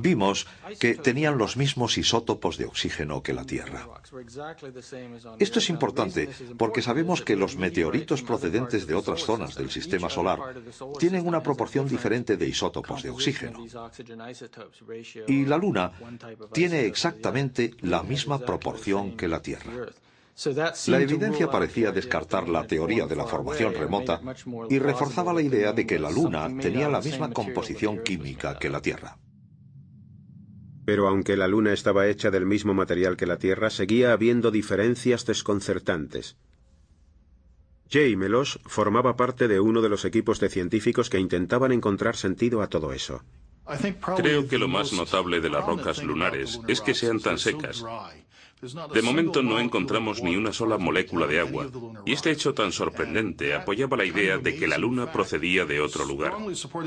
vimos 0.00 0.46
que 0.78 0.94
tenían 0.94 1.38
los 1.38 1.56
mismos 1.56 1.98
isótopos 1.98 2.58
de 2.58 2.66
oxígeno 2.66 3.22
que 3.22 3.32
la 3.32 3.44
Tierra. 3.44 3.86
Esto 5.38 5.58
es 5.58 5.70
importante 5.70 6.28
porque 6.56 6.82
sabemos 6.82 7.22
que 7.22 7.36
los 7.36 7.56
meteoritos 7.56 8.22
procedentes 8.22 8.86
de 8.86 8.94
otras 8.94 9.20
zonas 9.22 9.54
del 9.54 9.70
sistema 9.70 10.08
solar 10.08 10.38
tienen 10.98 11.26
una 11.26 11.42
proporción 11.42 11.88
diferente 11.88 12.36
de 12.36 12.48
isótopos 12.48 13.02
de 13.02 13.10
oxígeno. 13.10 13.64
Y 15.26 15.44
la 15.44 15.56
Luna 15.56 15.92
tiene 16.52 16.86
exactamente 16.86 17.74
la 17.80 18.02
misma 18.02 18.38
proporción 18.38 19.16
que 19.16 19.28
la 19.28 19.40
Tierra. 19.42 19.72
La 20.86 21.00
evidencia 21.00 21.50
parecía 21.50 21.92
descartar 21.92 22.46
la 22.48 22.66
teoría 22.66 23.06
de 23.06 23.16
la 23.16 23.24
formación 23.24 23.72
remota 23.72 24.20
y 24.68 24.78
reforzaba 24.78 25.32
la 25.32 25.40
idea 25.40 25.72
de 25.72 25.86
que 25.86 25.98
la 25.98 26.10
Luna 26.10 26.48
tenía 26.60 26.90
la 26.90 27.00
misma 27.00 27.30
composición 27.30 28.02
química 28.02 28.58
que 28.58 28.68
la 28.68 28.82
Tierra. 28.82 29.16
Pero 30.86 31.08
aunque 31.08 31.36
la 31.36 31.48
Luna 31.48 31.72
estaba 31.74 32.06
hecha 32.06 32.30
del 32.30 32.46
mismo 32.46 32.72
material 32.72 33.16
que 33.16 33.26
la 33.26 33.38
Tierra, 33.38 33.68
seguía 33.68 34.12
habiendo 34.12 34.50
diferencias 34.50 35.26
desconcertantes. 35.26 36.36
Jay 37.90 38.16
Melos 38.16 38.60
formaba 38.64 39.16
parte 39.16 39.48
de 39.48 39.60
uno 39.60 39.82
de 39.82 39.88
los 39.88 40.04
equipos 40.04 40.40
de 40.40 40.48
científicos 40.48 41.10
que 41.10 41.20
intentaban 41.20 41.72
encontrar 41.72 42.16
sentido 42.16 42.62
a 42.62 42.68
todo 42.68 42.92
eso. 42.92 43.22
Creo 44.16 44.46
que 44.46 44.58
lo 44.58 44.68
más 44.68 44.92
notable 44.92 45.40
de 45.40 45.50
las 45.50 45.66
rocas 45.66 46.02
lunares 46.02 46.60
es 46.68 46.80
que 46.80 46.94
sean 46.94 47.20
tan 47.20 47.38
secas. 47.38 47.84
De 48.62 49.02
momento 49.02 49.42
no 49.42 49.60
encontramos 49.60 50.22
ni 50.22 50.34
una 50.34 50.50
sola 50.50 50.78
molécula 50.78 51.26
de 51.26 51.40
agua, 51.40 51.68
y 52.06 52.12
este 52.12 52.30
hecho 52.30 52.54
tan 52.54 52.72
sorprendente 52.72 53.52
apoyaba 53.54 53.98
la 53.98 54.06
idea 54.06 54.38
de 54.38 54.56
que 54.56 54.66
la 54.66 54.78
Luna 54.78 55.12
procedía 55.12 55.66
de 55.66 55.80
otro 55.80 56.06
lugar. 56.06 56.32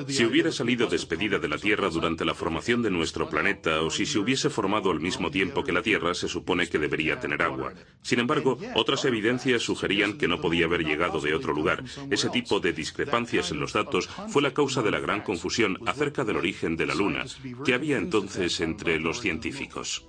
Si 0.07 0.25
hubiera 0.25 0.51
salido 0.51 0.87
despedida 0.87 1.37
de 1.37 1.47
la 1.47 1.59
Tierra 1.59 1.89
durante 1.89 2.25
la 2.25 2.33
formación 2.33 2.81
de 2.81 2.89
nuestro 2.89 3.29
planeta, 3.29 3.81
o 3.81 3.91
si 3.91 4.07
se 4.07 4.17
hubiese 4.17 4.49
formado 4.49 4.89
al 4.89 4.99
mismo 4.99 5.29
tiempo 5.29 5.63
que 5.63 5.71
la 5.71 5.83
Tierra, 5.83 6.15
se 6.15 6.27
supone 6.27 6.67
que 6.67 6.79
debería 6.79 7.19
tener 7.19 7.43
agua. 7.43 7.73
Sin 8.01 8.19
embargo, 8.19 8.57
otras 8.73 9.05
evidencias 9.05 9.61
sugerían 9.61 10.17
que 10.17 10.27
no 10.27 10.41
podía 10.41 10.65
haber 10.65 10.83
llegado 10.83 11.21
de 11.21 11.35
otro 11.35 11.53
lugar. 11.53 11.83
Ese 12.09 12.29
tipo 12.29 12.59
de 12.59 12.73
discrepancias 12.73 13.51
en 13.51 13.59
los 13.59 13.73
datos 13.73 14.07
fue 14.29 14.41
la 14.41 14.55
causa 14.55 14.81
de 14.81 14.89
la 14.89 14.99
gran 14.99 15.21
confusión 15.21 15.77
acerca 15.85 16.23
del 16.23 16.37
origen 16.37 16.77
de 16.77 16.87
la 16.87 16.95
Luna, 16.95 17.25
que 17.63 17.75
había 17.75 17.97
entonces 17.97 18.59
entre 18.59 18.99
los 18.99 19.21
científicos. 19.21 20.07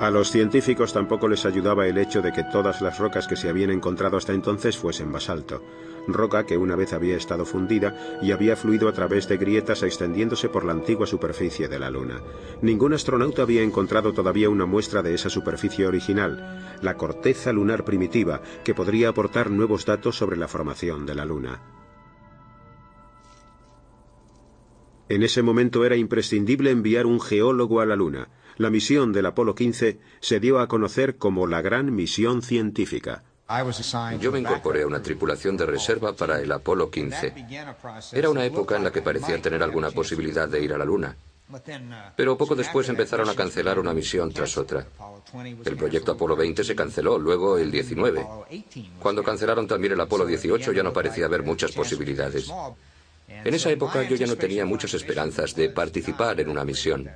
A 0.00 0.10
los 0.10 0.30
científicos 0.30 0.94
tampoco 0.94 1.28
les 1.28 1.44
ayudaba 1.44 1.86
el 1.86 1.98
hecho 1.98 2.22
de 2.22 2.32
que 2.32 2.42
todas 2.42 2.80
las 2.80 2.98
rocas 2.98 3.28
que 3.28 3.36
se 3.36 3.50
habían 3.50 3.70
encontrado 3.70 4.16
hasta 4.16 4.32
entonces 4.32 4.78
fuesen 4.78 5.12
basalto, 5.12 5.62
roca 6.08 6.46
que 6.46 6.56
una 6.56 6.74
vez 6.74 6.94
había 6.94 7.18
estado 7.18 7.44
fundida 7.44 8.18
y 8.22 8.32
había 8.32 8.56
fluido 8.56 8.88
a 8.88 8.94
través 8.94 9.28
de 9.28 9.36
grietas 9.36 9.82
extendiéndose 9.82 10.48
por 10.48 10.64
la 10.64 10.72
antigua 10.72 11.06
superficie 11.06 11.68
de 11.68 11.78
la 11.78 11.90
Luna. 11.90 12.22
Ningún 12.62 12.94
astronauta 12.94 13.42
había 13.42 13.60
encontrado 13.60 14.14
todavía 14.14 14.48
una 14.48 14.64
muestra 14.64 15.02
de 15.02 15.12
esa 15.12 15.28
superficie 15.28 15.86
original, 15.86 16.78
la 16.80 16.96
corteza 16.96 17.52
lunar 17.52 17.84
primitiva, 17.84 18.40
que 18.64 18.74
podría 18.74 19.10
aportar 19.10 19.50
nuevos 19.50 19.84
datos 19.84 20.16
sobre 20.16 20.38
la 20.38 20.48
formación 20.48 21.04
de 21.04 21.14
la 21.14 21.26
Luna. 21.26 21.60
En 25.10 25.24
ese 25.24 25.42
momento 25.42 25.84
era 25.84 25.96
imprescindible 25.96 26.70
enviar 26.70 27.04
un 27.04 27.20
geólogo 27.20 27.80
a 27.82 27.84
la 27.84 27.96
Luna, 27.96 28.28
la 28.60 28.68
misión 28.68 29.10
del 29.10 29.24
Apolo 29.24 29.54
15 29.54 29.98
se 30.20 30.38
dio 30.38 30.58
a 30.58 30.68
conocer 30.68 31.16
como 31.16 31.46
la 31.46 31.62
Gran 31.62 31.94
Misión 31.94 32.42
Científica. 32.42 33.22
Yo 34.20 34.30
me 34.30 34.40
incorporé 34.40 34.82
a 34.82 34.86
una 34.86 35.02
tripulación 35.02 35.56
de 35.56 35.64
reserva 35.64 36.12
para 36.12 36.42
el 36.42 36.52
Apolo 36.52 36.90
15. 36.90 37.32
Era 38.12 38.28
una 38.28 38.44
época 38.44 38.76
en 38.76 38.84
la 38.84 38.92
que 38.92 39.00
parecía 39.00 39.40
tener 39.40 39.62
alguna 39.62 39.90
posibilidad 39.90 40.46
de 40.46 40.62
ir 40.62 40.74
a 40.74 40.78
la 40.78 40.84
Luna. 40.84 41.16
Pero 42.14 42.36
poco 42.36 42.54
después 42.54 42.86
empezaron 42.90 43.30
a 43.30 43.34
cancelar 43.34 43.78
una 43.78 43.94
misión 43.94 44.30
tras 44.30 44.58
otra. 44.58 44.86
El 45.64 45.76
proyecto 45.78 46.12
Apolo 46.12 46.36
20 46.36 46.62
se 46.62 46.76
canceló, 46.76 47.18
luego 47.18 47.56
el 47.56 47.70
19. 47.70 48.26
Cuando 49.00 49.24
cancelaron 49.24 49.66
también 49.66 49.94
el 49.94 50.00
Apolo 50.02 50.26
18 50.26 50.72
ya 50.72 50.82
no 50.82 50.92
parecía 50.92 51.24
haber 51.24 51.42
muchas 51.42 51.72
posibilidades. 51.72 52.52
En 53.26 53.54
esa 53.54 53.70
época 53.70 54.02
yo 54.02 54.16
ya 54.16 54.26
no 54.26 54.36
tenía 54.36 54.66
muchas 54.66 54.92
esperanzas 54.92 55.54
de 55.54 55.70
participar 55.70 56.38
en 56.40 56.50
una 56.50 56.66
misión. 56.66 57.08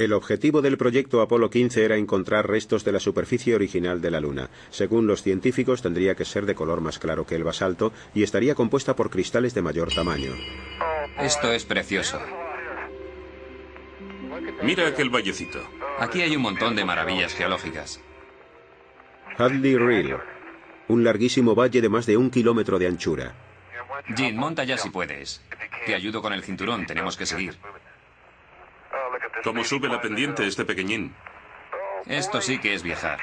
El 0.00 0.12
objetivo 0.12 0.62
del 0.62 0.78
proyecto 0.78 1.22
Apolo 1.22 1.50
15 1.50 1.84
era 1.84 1.96
encontrar 1.96 2.46
restos 2.46 2.84
de 2.84 2.92
la 2.92 3.00
superficie 3.00 3.56
original 3.56 4.00
de 4.00 4.12
la 4.12 4.20
Luna. 4.20 4.48
Según 4.70 5.08
los 5.08 5.24
científicos, 5.24 5.82
tendría 5.82 6.14
que 6.14 6.24
ser 6.24 6.46
de 6.46 6.54
color 6.54 6.80
más 6.80 7.00
claro 7.00 7.26
que 7.26 7.34
el 7.34 7.42
basalto 7.42 7.92
y 8.14 8.22
estaría 8.22 8.54
compuesta 8.54 8.94
por 8.94 9.10
cristales 9.10 9.54
de 9.54 9.62
mayor 9.62 9.92
tamaño. 9.92 10.30
Esto 11.18 11.52
es 11.52 11.64
precioso. 11.64 12.20
Mira 14.62 14.86
aquel 14.86 15.10
vallecito. 15.10 15.58
Aquí 15.98 16.22
hay 16.22 16.36
un 16.36 16.42
montón 16.42 16.76
de 16.76 16.84
maravillas 16.84 17.34
geológicas. 17.34 18.00
Hadley 19.36 19.76
Reel, 19.76 20.16
un 20.86 21.02
larguísimo 21.02 21.56
valle 21.56 21.80
de 21.80 21.88
más 21.88 22.06
de 22.06 22.16
un 22.16 22.30
kilómetro 22.30 22.78
de 22.78 22.86
anchura. 22.86 23.34
Jim, 24.16 24.36
monta 24.36 24.62
ya 24.62 24.78
si 24.78 24.90
puedes. 24.90 25.42
Te 25.86 25.96
ayudo 25.96 26.22
con 26.22 26.32
el 26.32 26.44
cinturón, 26.44 26.86
tenemos 26.86 27.16
que 27.16 27.26
seguir. 27.26 27.56
¿Cómo 29.44 29.64
sube 29.64 29.88
la 29.88 30.00
pendiente 30.00 30.46
este 30.46 30.64
pequeñín? 30.64 31.14
Esto 32.06 32.40
sí 32.40 32.58
que 32.58 32.74
es 32.74 32.82
viajar. 32.82 33.18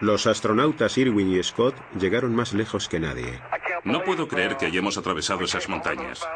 Los 0.00 0.26
astronautas 0.26 0.98
Irwin 0.98 1.32
y 1.32 1.42
Scott 1.42 1.74
llegaron 1.98 2.34
más 2.34 2.52
lejos 2.52 2.88
que 2.88 3.00
nadie. 3.00 3.40
No 3.84 4.02
puedo 4.02 4.28
creer 4.28 4.56
que 4.56 4.66
hayamos 4.66 4.98
atravesado 4.98 5.44
esas 5.44 5.68
montañas. 5.68 6.26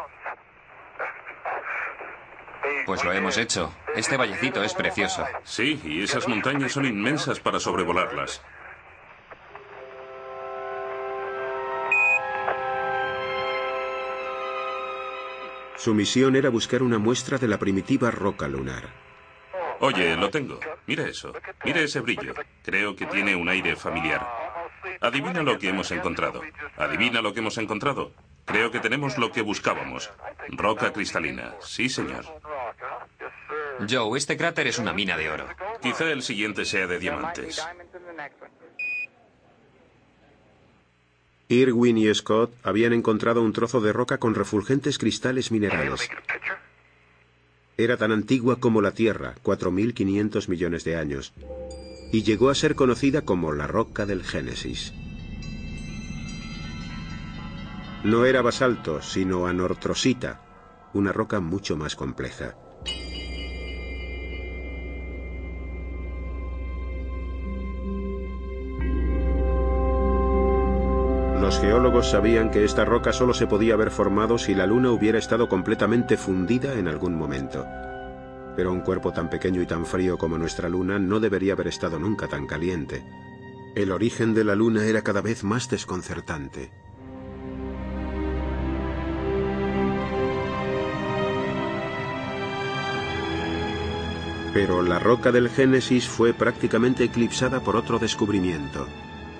Pues 2.86 3.04
lo 3.04 3.12
hemos 3.12 3.36
hecho. 3.36 3.72
Este 3.94 4.16
vallecito 4.16 4.62
es 4.64 4.74
precioso. 4.74 5.24
Sí, 5.44 5.80
y 5.84 6.02
esas 6.02 6.26
montañas 6.26 6.72
son 6.72 6.86
inmensas 6.86 7.38
para 7.38 7.60
sobrevolarlas. 7.60 8.42
Su 15.80 15.94
misión 15.94 16.36
era 16.36 16.50
buscar 16.50 16.82
una 16.82 16.98
muestra 16.98 17.38
de 17.38 17.48
la 17.48 17.58
primitiva 17.58 18.10
roca 18.10 18.46
lunar. 18.46 18.84
Oye, 19.78 20.14
lo 20.14 20.28
tengo. 20.28 20.60
Mira 20.86 21.08
eso. 21.08 21.32
Mira 21.64 21.80
ese 21.80 22.00
brillo. 22.00 22.34
Creo 22.62 22.94
que 22.94 23.06
tiene 23.06 23.34
un 23.34 23.48
aire 23.48 23.74
familiar. 23.76 24.20
Adivina 25.00 25.42
lo 25.42 25.58
que 25.58 25.70
hemos 25.70 25.90
encontrado. 25.90 26.42
Adivina 26.76 27.22
lo 27.22 27.32
que 27.32 27.40
hemos 27.40 27.56
encontrado. 27.56 28.12
Creo 28.44 28.70
que 28.70 28.80
tenemos 28.80 29.16
lo 29.16 29.32
que 29.32 29.40
buscábamos. 29.40 30.12
Roca 30.50 30.92
cristalina. 30.92 31.54
Sí, 31.62 31.88
señor. 31.88 32.26
Joe, 33.88 34.18
este 34.18 34.36
cráter 34.36 34.66
es 34.66 34.78
una 34.78 34.92
mina 34.92 35.16
de 35.16 35.30
oro. 35.30 35.46
Quizá 35.80 36.10
el 36.10 36.20
siguiente 36.20 36.66
sea 36.66 36.86
de 36.88 36.98
diamantes. 36.98 37.66
Irwin 41.50 41.98
y 41.98 42.14
Scott 42.14 42.54
habían 42.62 42.92
encontrado 42.92 43.42
un 43.42 43.52
trozo 43.52 43.80
de 43.80 43.92
roca 43.92 44.18
con 44.18 44.36
refulgentes 44.36 44.98
cristales 44.98 45.50
minerales. 45.50 46.08
Era 47.76 47.96
tan 47.96 48.12
antigua 48.12 48.60
como 48.60 48.80
la 48.80 48.92
Tierra, 48.92 49.34
4.500 49.42 50.48
millones 50.48 50.84
de 50.84 50.94
años, 50.94 51.32
y 52.12 52.22
llegó 52.22 52.50
a 52.50 52.54
ser 52.54 52.76
conocida 52.76 53.22
como 53.22 53.52
la 53.52 53.66
roca 53.66 54.06
del 54.06 54.22
Génesis. 54.22 54.94
No 58.04 58.26
era 58.26 58.42
basalto, 58.42 59.02
sino 59.02 59.48
anortrosita, 59.48 60.40
una 60.94 61.12
roca 61.12 61.40
mucho 61.40 61.76
más 61.76 61.96
compleja. 61.96 62.54
Geólogos 71.60 72.08
sabían 72.08 72.50
que 72.50 72.64
esta 72.64 72.86
roca 72.86 73.12
solo 73.12 73.34
se 73.34 73.46
podía 73.46 73.74
haber 73.74 73.90
formado 73.90 74.38
si 74.38 74.54
la 74.54 74.66
Luna 74.66 74.92
hubiera 74.92 75.18
estado 75.18 75.46
completamente 75.46 76.16
fundida 76.16 76.72
en 76.72 76.88
algún 76.88 77.14
momento. 77.14 77.66
Pero 78.56 78.72
un 78.72 78.80
cuerpo 78.80 79.12
tan 79.12 79.28
pequeño 79.28 79.60
y 79.60 79.66
tan 79.66 79.84
frío 79.84 80.16
como 80.16 80.38
nuestra 80.38 80.70
Luna 80.70 80.98
no 80.98 81.20
debería 81.20 81.52
haber 81.52 81.68
estado 81.68 81.98
nunca 81.98 82.28
tan 82.28 82.46
caliente. 82.46 83.04
El 83.74 83.92
origen 83.92 84.32
de 84.32 84.44
la 84.44 84.54
Luna 84.54 84.86
era 84.86 85.02
cada 85.02 85.20
vez 85.20 85.44
más 85.44 85.68
desconcertante. 85.68 86.70
Pero 94.54 94.80
la 94.80 94.98
roca 94.98 95.30
del 95.30 95.50
Génesis 95.50 96.08
fue 96.08 96.32
prácticamente 96.32 97.04
eclipsada 97.04 97.60
por 97.60 97.76
otro 97.76 97.98
descubrimiento. 97.98 98.86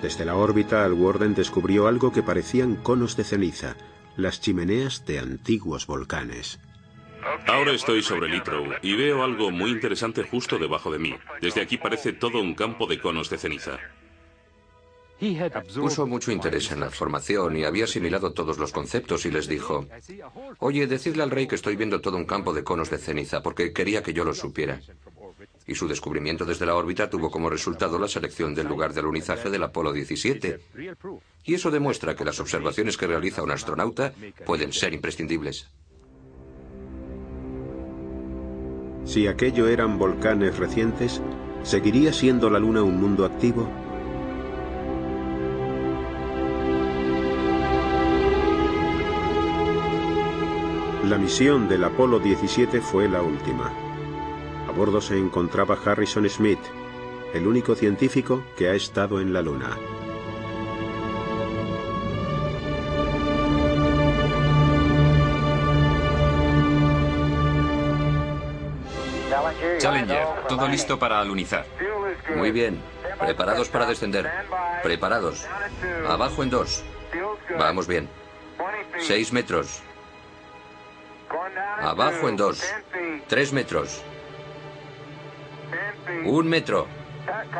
Desde 0.01 0.25
la 0.25 0.35
órbita, 0.35 0.91
Warden 0.91 1.35
descubrió 1.35 1.87
algo 1.87 2.11
que 2.11 2.23
parecían 2.23 2.75
conos 2.75 3.15
de 3.15 3.23
ceniza, 3.23 3.75
las 4.17 4.41
chimeneas 4.41 5.05
de 5.05 5.19
antiguos 5.19 5.85
volcanes. 5.85 6.59
Ahora 7.45 7.71
estoy 7.71 8.01
sobre 8.01 8.27
Littrow 8.27 8.65
y 8.81 8.95
veo 8.95 9.23
algo 9.23 9.51
muy 9.51 9.69
interesante 9.69 10.23
justo 10.23 10.57
debajo 10.57 10.91
de 10.91 10.97
mí. 10.97 11.13
Desde 11.39 11.61
aquí 11.61 11.77
parece 11.77 12.13
todo 12.13 12.41
un 12.41 12.55
campo 12.55 12.87
de 12.87 12.99
conos 12.99 13.29
de 13.29 13.37
ceniza. 13.37 13.77
Puso 15.75 16.07
mucho 16.07 16.31
interés 16.31 16.71
en 16.71 16.79
la 16.79 16.89
formación 16.89 17.55
y 17.55 17.63
había 17.63 17.83
asimilado 17.83 18.33
todos 18.33 18.57
los 18.57 18.71
conceptos 18.71 19.27
y 19.27 19.31
les 19.31 19.47
dijo, 19.47 19.85
oye, 20.57 20.87
decidle 20.87 21.21
al 21.21 21.29
rey 21.29 21.45
que 21.45 21.53
estoy 21.53 21.75
viendo 21.75 22.01
todo 22.01 22.17
un 22.17 22.25
campo 22.25 22.53
de 22.53 22.63
conos 22.63 22.89
de 22.89 22.97
ceniza 22.97 23.43
porque 23.43 23.71
quería 23.71 24.01
que 24.01 24.13
yo 24.13 24.25
lo 24.25 24.33
supiera 24.33 24.81
y 25.71 25.75
su 25.75 25.87
descubrimiento 25.87 26.45
desde 26.45 26.65
la 26.65 26.75
órbita 26.75 27.09
tuvo 27.09 27.31
como 27.31 27.49
resultado 27.49 27.97
la 27.97 28.07
selección 28.07 28.53
del 28.53 28.67
lugar 28.67 28.93
de 28.93 28.99
alunizaje 28.99 29.49
del 29.49 29.63
Apolo 29.63 29.93
17. 29.93 30.59
Y 31.45 31.53
eso 31.53 31.71
demuestra 31.71 32.15
que 32.15 32.25
las 32.25 32.39
observaciones 32.39 32.97
que 32.97 33.07
realiza 33.07 33.41
un 33.41 33.51
astronauta 33.51 34.13
pueden 34.45 34.73
ser 34.73 34.93
imprescindibles. 34.93 35.69
Si 39.05 39.27
aquello 39.27 39.67
eran 39.67 39.97
volcanes 39.97 40.57
recientes, 40.57 41.21
¿seguiría 41.63 42.13
siendo 42.13 42.49
la 42.49 42.59
Luna 42.59 42.83
un 42.83 42.99
mundo 42.99 43.25
activo? 43.25 43.67
La 51.05 51.17
misión 51.17 51.67
del 51.67 51.83
Apolo 51.83 52.19
17 52.19 52.79
fue 52.79 53.09
la 53.09 53.21
última. 53.21 53.90
A 54.71 54.73
bordo 54.73 55.01
se 55.01 55.17
encontraba 55.17 55.77
Harrison 55.85 56.29
Smith, 56.29 56.61
el 57.33 57.45
único 57.45 57.75
científico 57.75 58.41
que 58.55 58.69
ha 58.69 58.73
estado 58.73 59.19
en 59.19 59.33
la 59.33 59.41
Luna. 59.41 59.77
Challenger, 69.77 70.25
todo 70.47 70.69
listo 70.69 70.97
para 70.97 71.19
alunizar. 71.19 71.65
Muy 72.37 72.53
bien. 72.53 72.81
Preparados 73.19 73.67
para 73.67 73.85
descender. 73.85 74.31
Preparados. 74.83 75.45
Abajo 76.07 76.43
en 76.43 76.49
dos. 76.49 76.81
Vamos 77.59 77.87
bien. 77.87 78.07
Seis 78.99 79.33
metros. 79.33 79.81
Abajo 81.81 82.29
en 82.29 82.37
dos. 82.37 82.63
Tres 83.27 83.51
metros. 83.51 84.01
Un 86.25 86.47
metro. 86.47 86.87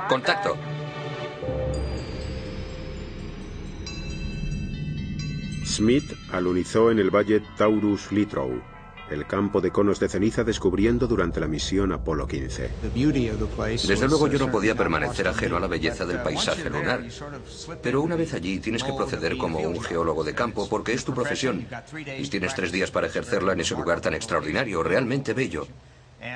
Contacto. 0.08 0.58
Smith 5.66 6.14
alunizó 6.32 6.92
en 6.92 7.00
el 7.00 7.10
valle 7.10 7.42
Taurus 7.58 8.12
Litrow, 8.12 8.62
el 9.10 9.26
campo 9.26 9.62
de 9.62 9.72
conos 9.72 10.00
de 10.00 10.10
ceniza 10.10 10.44
descubriendo 10.44 11.08
durante 11.08 11.40
la 11.40 11.48
misión 11.48 11.94
Apolo 11.94 12.28
15. 12.28 12.70
Desde 13.88 14.08
luego 14.08 14.28
yo 14.28 14.38
no 14.40 14.52
podía 14.52 14.76
permanecer 14.76 15.28
ajeno 15.28 15.58
a 15.58 15.60
la 15.60 15.68
belleza 15.68 16.06
del 16.06 16.22
paisaje 16.22 16.70
lunar. 16.70 17.04
Pero 17.82 18.02
una 18.02 18.16
vez 18.16 18.34
allí 18.34 18.60
tienes 18.60 18.84
que 18.84 18.94
proceder 18.94 19.38
como 19.38 19.60
un 19.60 19.82
geólogo 19.82 20.24
de 20.24 20.34
campo 20.34 20.68
porque 20.68 20.94
es 20.94 21.06
tu 21.06 21.14
profesión. 21.14 21.66
Y 22.18 22.28
tienes 22.28 22.54
tres 22.54 22.72
días 22.72 22.92
para 22.92 23.08
ejercerla 23.08 23.54
en 23.54 23.62
ese 23.62 23.76
lugar 23.76 24.02
tan 24.02 24.14
extraordinario, 24.14 24.84
realmente 24.84 25.34
bello. 25.34 25.68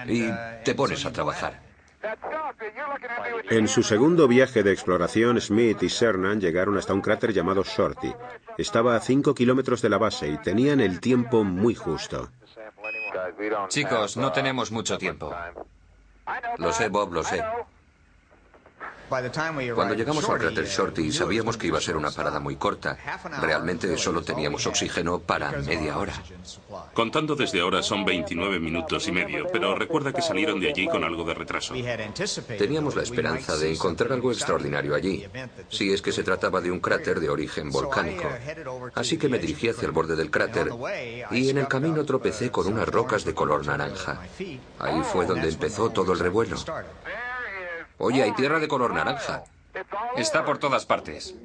Y 0.08 0.30
te 0.64 0.76
pones 0.76 1.06
a 1.06 1.12
trabajar. 1.12 1.75
En 3.50 3.68
su 3.68 3.84
segundo 3.84 4.28
viaje 4.28 4.64
de 4.64 4.72
exploración, 4.72 5.40
Smith 5.40 5.84
y 5.84 5.90
Cernan 5.90 6.40
llegaron 6.40 6.78
hasta 6.78 6.94
un 6.94 7.02
cráter 7.02 7.34
llamado 7.34 7.64
Shorty. 7.64 8.14
Estaba 8.58 8.96
a 8.96 9.00
5 9.00 9.34
kilómetros 9.36 9.82
de 9.82 9.90
la 9.90 9.98
base 9.98 10.28
y 10.28 10.38
tenían 10.38 10.80
el 10.80 11.00
tiempo 11.00 11.44
muy 11.44 11.76
justo. 11.76 12.30
Chicos, 13.70 14.18
no 14.18 14.32
tenemos 14.32 14.72
mucho 14.72 14.98
tiempo. 14.98 15.34
Lo 16.58 16.72
sé, 16.74 16.90
Bob, 16.90 17.14
lo 17.14 17.24
sé. 17.24 17.44
Cuando 19.10 19.94
llegamos 19.94 20.28
al 20.30 20.40
cráter 20.40 20.66
Shorty 20.66 21.12
sabíamos 21.12 21.58
que 21.58 21.68
iba 21.68 21.78
a 21.78 21.82
ser 21.82 21.96
una 21.96 22.12
parada 22.12 22.40
muy 22.40 22.56
corta. 22.56 22.98
Realmente 23.42 23.98
solo 23.98 24.22
teníamos 24.22 24.66
oxígeno 24.66 25.20
para 25.20 25.52
media 25.52 25.98
hora. 25.98 26.14
Contando 26.94 27.36
desde 27.36 27.62
ahora 27.62 27.84
son 27.84 28.04
29 28.06 28.60
minutos 28.60 29.08
y 29.08 29.12
medio, 29.12 29.48
pero 29.52 29.76
recuerda 29.76 30.12
que 30.12 30.22
salieron 30.22 30.60
de 30.60 30.70
allí 30.70 30.88
con 30.88 31.04
algo 31.04 31.24
de 31.24 31.34
retraso. 31.34 31.74
Teníamos 32.58 32.96
la 32.96 33.04
esperanza 33.04 33.58
de 33.58 33.74
encontrar 33.74 34.12
algo 34.14 34.32
extraordinario 34.32 34.96
allí, 34.96 35.26
si 35.70 35.94
es 35.94 36.02
que 36.02 36.12
se 36.12 36.24
trataba 36.24 36.62
de 36.62 36.72
un 36.72 36.80
cráter 36.80 37.20
de 37.20 37.30
origen 37.30 37.70
volcánico. 37.70 38.28
Así 38.96 39.18
que 39.18 39.30
me 39.30 39.40
dirigí 39.40 39.70
hacia 39.70 39.86
el 39.86 39.92
borde 39.92 40.16
del 40.16 40.32
cráter 40.32 40.70
y 41.32 41.50
en 41.50 41.58
el 41.58 41.68
camino 41.68 42.06
tropecé 42.06 42.52
con 42.52 42.68
unas 42.68 42.88
rocas 42.88 43.24
de 43.24 43.34
color 43.34 43.66
naranja. 43.66 44.22
Ahí 44.80 45.02
fue 45.04 45.26
donde 45.26 45.50
empezó 45.50 45.90
todo 45.90 46.14
el 46.14 46.20
revuelo. 46.20 46.58
Oye, 47.98 48.24
hay 48.24 48.34
tierra 48.34 48.60
de 48.60 48.68
color 48.68 48.94
naranja. 48.94 49.44
Está 50.16 50.46
por 50.46 50.58
todas 50.58 50.86
partes. 50.86 51.36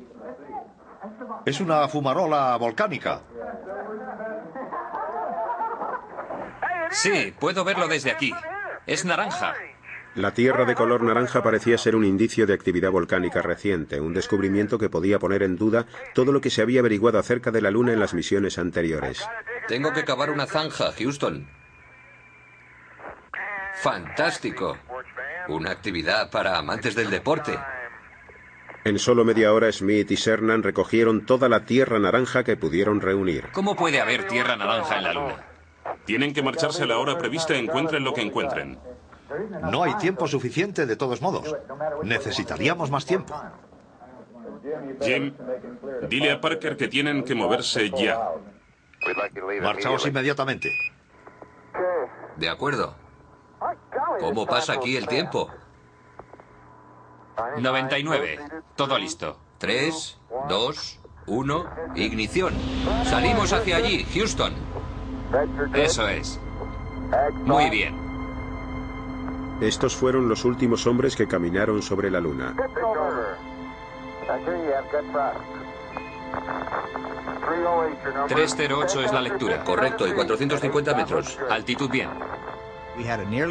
Es 1.46 1.60
una 1.60 1.88
fumarola 1.88 2.56
volcánica. 2.56 3.22
Sí, 6.90 7.34
puedo 7.38 7.64
verlo 7.64 7.88
desde 7.88 8.10
aquí. 8.10 8.32
Es 8.86 9.04
naranja. 9.04 9.54
La 10.16 10.34
tierra 10.34 10.64
de 10.64 10.74
color 10.74 11.02
naranja 11.02 11.40
parecía 11.40 11.78
ser 11.78 11.94
un 11.94 12.04
indicio 12.04 12.44
de 12.44 12.54
actividad 12.54 12.90
volcánica 12.90 13.42
reciente, 13.42 14.00
un 14.00 14.12
descubrimiento 14.12 14.76
que 14.76 14.90
podía 14.90 15.20
poner 15.20 15.44
en 15.44 15.56
duda 15.56 15.86
todo 16.14 16.32
lo 16.32 16.40
que 16.40 16.50
se 16.50 16.62
había 16.62 16.80
averiguado 16.80 17.20
acerca 17.20 17.52
de 17.52 17.62
la 17.62 17.70
Luna 17.70 17.92
en 17.92 18.00
las 18.00 18.12
misiones 18.12 18.58
anteriores. 18.58 19.24
Tengo 19.68 19.92
que 19.92 20.04
cavar 20.04 20.30
una 20.30 20.46
zanja, 20.46 20.90
Houston. 20.98 21.48
Fantástico. 23.74 24.76
Una 25.50 25.72
actividad 25.72 26.30
para 26.30 26.58
amantes 26.58 26.94
del 26.94 27.10
deporte. 27.10 27.58
En 28.84 29.00
solo 29.00 29.24
media 29.24 29.52
hora 29.52 29.70
Smith 29.72 30.08
y 30.12 30.16
Cernan 30.16 30.62
recogieron 30.62 31.26
toda 31.26 31.48
la 31.48 31.64
tierra 31.64 31.98
naranja 31.98 32.44
que 32.44 32.56
pudieron 32.56 33.00
reunir. 33.00 33.48
¿Cómo 33.52 33.74
puede 33.74 34.00
haber 34.00 34.28
tierra 34.28 34.56
naranja 34.56 34.98
en 34.98 35.02
la 35.02 35.12
Luna? 35.12 35.44
Tienen 36.04 36.32
que 36.32 36.42
marcharse 36.42 36.84
a 36.84 36.86
la 36.86 36.98
hora 36.98 37.18
prevista, 37.18 37.56
encuentren 37.56 38.04
lo 38.04 38.14
que 38.14 38.20
encuentren. 38.20 38.78
No 39.72 39.82
hay 39.82 39.94
tiempo 39.94 40.28
suficiente 40.28 40.86
de 40.86 40.94
todos 40.94 41.20
modos. 41.20 41.52
Necesitaríamos 42.04 42.90
más 42.92 43.04
tiempo. 43.04 43.34
Jim, 45.02 45.34
dile 46.08 46.30
a 46.30 46.40
Parker 46.40 46.76
que 46.76 46.86
tienen 46.86 47.24
que 47.24 47.34
moverse 47.34 47.90
ya. 47.90 48.20
Marchaos 49.60 50.06
inmediatamente. 50.06 50.70
De 52.36 52.48
acuerdo. 52.48 52.99
¿Cómo 54.20 54.46
pasa 54.46 54.74
aquí 54.74 54.96
el 54.96 55.06
tiempo? 55.06 55.50
99. 57.58 58.38
Todo 58.76 58.98
listo. 58.98 59.38
3, 59.58 60.18
2, 60.48 61.00
1. 61.26 61.70
Ignición. 61.96 62.54
Salimos 63.04 63.52
hacia 63.52 63.76
allí, 63.76 64.04
Houston. 64.14 64.54
Eso 65.74 66.08
es. 66.08 66.40
Muy 67.44 67.70
bien. 67.70 67.94
Estos 69.60 69.94
fueron 69.94 70.28
los 70.28 70.44
últimos 70.44 70.86
hombres 70.86 71.16
que 71.16 71.28
caminaron 71.28 71.82
sobre 71.82 72.10
la 72.10 72.20
Luna. 72.20 72.54
308 78.28 79.00
es 79.02 79.12
la 79.12 79.20
lectura. 79.20 79.62
Correcto, 79.64 80.06
y 80.06 80.12
450 80.12 80.94
metros. 80.94 81.38
Altitud 81.50 81.90
bien. 81.90 82.08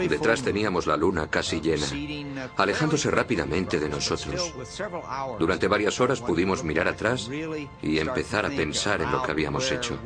Detrás 0.07 0.43
teníamos 0.43 0.85
la 0.85 0.97
luna 0.97 1.29
casi 1.29 1.59
llena, 1.61 1.85
alejándose 2.57 3.09
rápidamente 3.09 3.79
de 3.79 3.89
nosotros. 3.89 4.53
Durante 5.39 5.67
varias 5.67 5.99
horas 5.99 6.21
pudimos 6.21 6.63
mirar 6.63 6.87
atrás 6.87 7.29
y 7.81 7.99
empezar 7.99 8.45
a 8.45 8.49
pensar 8.49 9.01
en 9.01 9.11
lo 9.11 9.23
que 9.23 9.31
habíamos 9.31 9.71
hecho. 9.71 9.97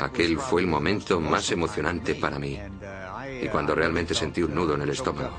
Aquel 0.00 0.38
fue 0.38 0.62
el 0.62 0.68
momento 0.68 1.20
más 1.20 1.50
emocionante 1.50 2.14
para 2.14 2.38
mí 2.38 2.58
y 3.40 3.48
cuando 3.48 3.74
realmente 3.74 4.14
sentí 4.14 4.42
un 4.42 4.54
nudo 4.54 4.74
en 4.74 4.82
el 4.82 4.90
estómago. 4.90 5.30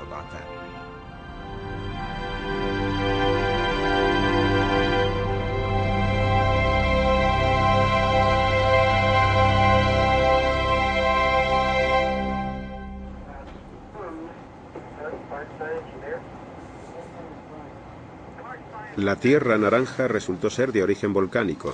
La 18.97 19.15
tierra 19.15 19.57
naranja 19.57 20.07
resultó 20.07 20.51
ser 20.51 20.71
de 20.71 20.83
origen 20.83 21.13
volcánico, 21.13 21.73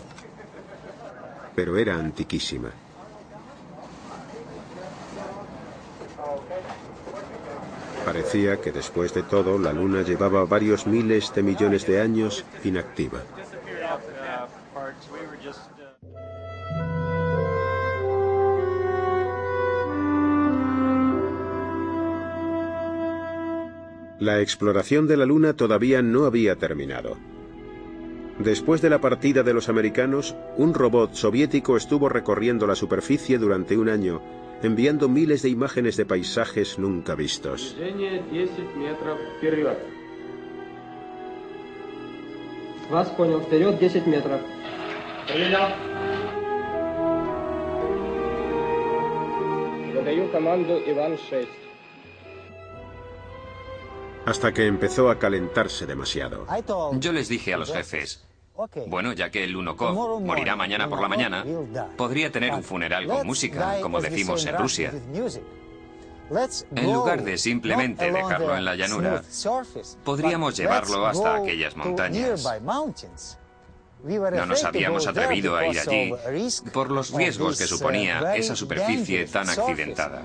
pero 1.54 1.78
era 1.78 1.96
antiquísima. 1.96 2.70
Parecía 8.06 8.62
que 8.62 8.72
después 8.72 9.14
de 9.14 9.24
todo 9.24 9.60
la 9.60 9.74
Luna 9.74 10.02
llevaba 10.02 10.46
varios 10.46 10.88
miles 10.88 11.34
de 11.36 11.44
millones 11.44 11.86
de 11.86 12.00
años 12.00 12.46
inactiva. 12.64 13.20
La 24.20 24.42
exploración 24.42 25.08
de 25.08 25.18
la 25.18 25.26
Luna 25.26 25.54
todavía 25.54 26.02
no 26.02 26.26
había 26.26 26.56
terminado. 26.56 27.18
Después 28.40 28.82
de 28.82 28.90
la 28.90 29.02
partida 29.02 29.44
de 29.44 29.54
los 29.54 29.70
americanos, 29.70 30.36
un 30.58 30.74
robot 30.74 31.14
soviético 31.14 31.76
estuvo 31.78 32.10
recorriendo 32.10 32.68
la 32.68 32.76
superficie 32.76 33.38
durante 33.38 33.78
un 33.78 33.90
año 33.90 34.22
enviando 34.62 35.08
miles 35.08 35.42
de 35.42 35.50
imágenes 35.50 35.98
de 35.98 36.06
paisajes 36.06 36.78
nunca 36.80 37.16
vistos. 37.16 37.76
Hasta 54.30 54.54
que 54.54 54.68
empezó 54.68 55.10
a 55.10 55.18
calentarse 55.18 55.88
demasiado. 55.88 56.46
Yo 57.00 57.12
les 57.12 57.30
dije 57.30 57.54
a 57.56 57.58
los 57.58 57.74
jefes, 57.74 58.24
bueno, 58.88 59.14
ya 59.14 59.32
que 59.32 59.44
el 59.44 59.52
Lunokov 59.52 60.22
morirá 60.22 60.56
mañana 60.56 60.88
por 60.88 61.02
la 61.02 61.08
mañana, 61.08 61.44
podría 61.98 62.32
tener 62.32 62.54
un 62.54 62.64
funeral 62.64 63.08
con 63.08 63.26
música, 63.26 63.80
como 63.82 64.00
decimos 64.00 64.46
en 64.46 64.58
Rusia. 64.58 64.94
En 66.76 66.94
lugar 66.94 67.24
de 67.24 67.38
simplemente 67.40 68.12
dejarlo 68.12 68.56
en 68.56 68.66
la 68.66 68.76
llanura, 68.76 69.24
podríamos 70.04 70.56
llevarlo 70.56 71.08
hasta 71.08 71.38
aquellas 71.38 71.76
montañas. 71.76 72.48
No 74.04 74.46
nos 74.46 74.64
habíamos 74.64 75.08
atrevido 75.08 75.56
a 75.58 75.68
ir 75.68 75.80
allí 75.80 76.14
por 76.72 76.90
los 76.90 77.12
riesgos 77.12 77.58
que 77.58 77.68
suponía 77.68 78.36
esa 78.36 78.56
superficie 78.56 79.26
tan 79.26 79.50
accidentada. 79.50 80.22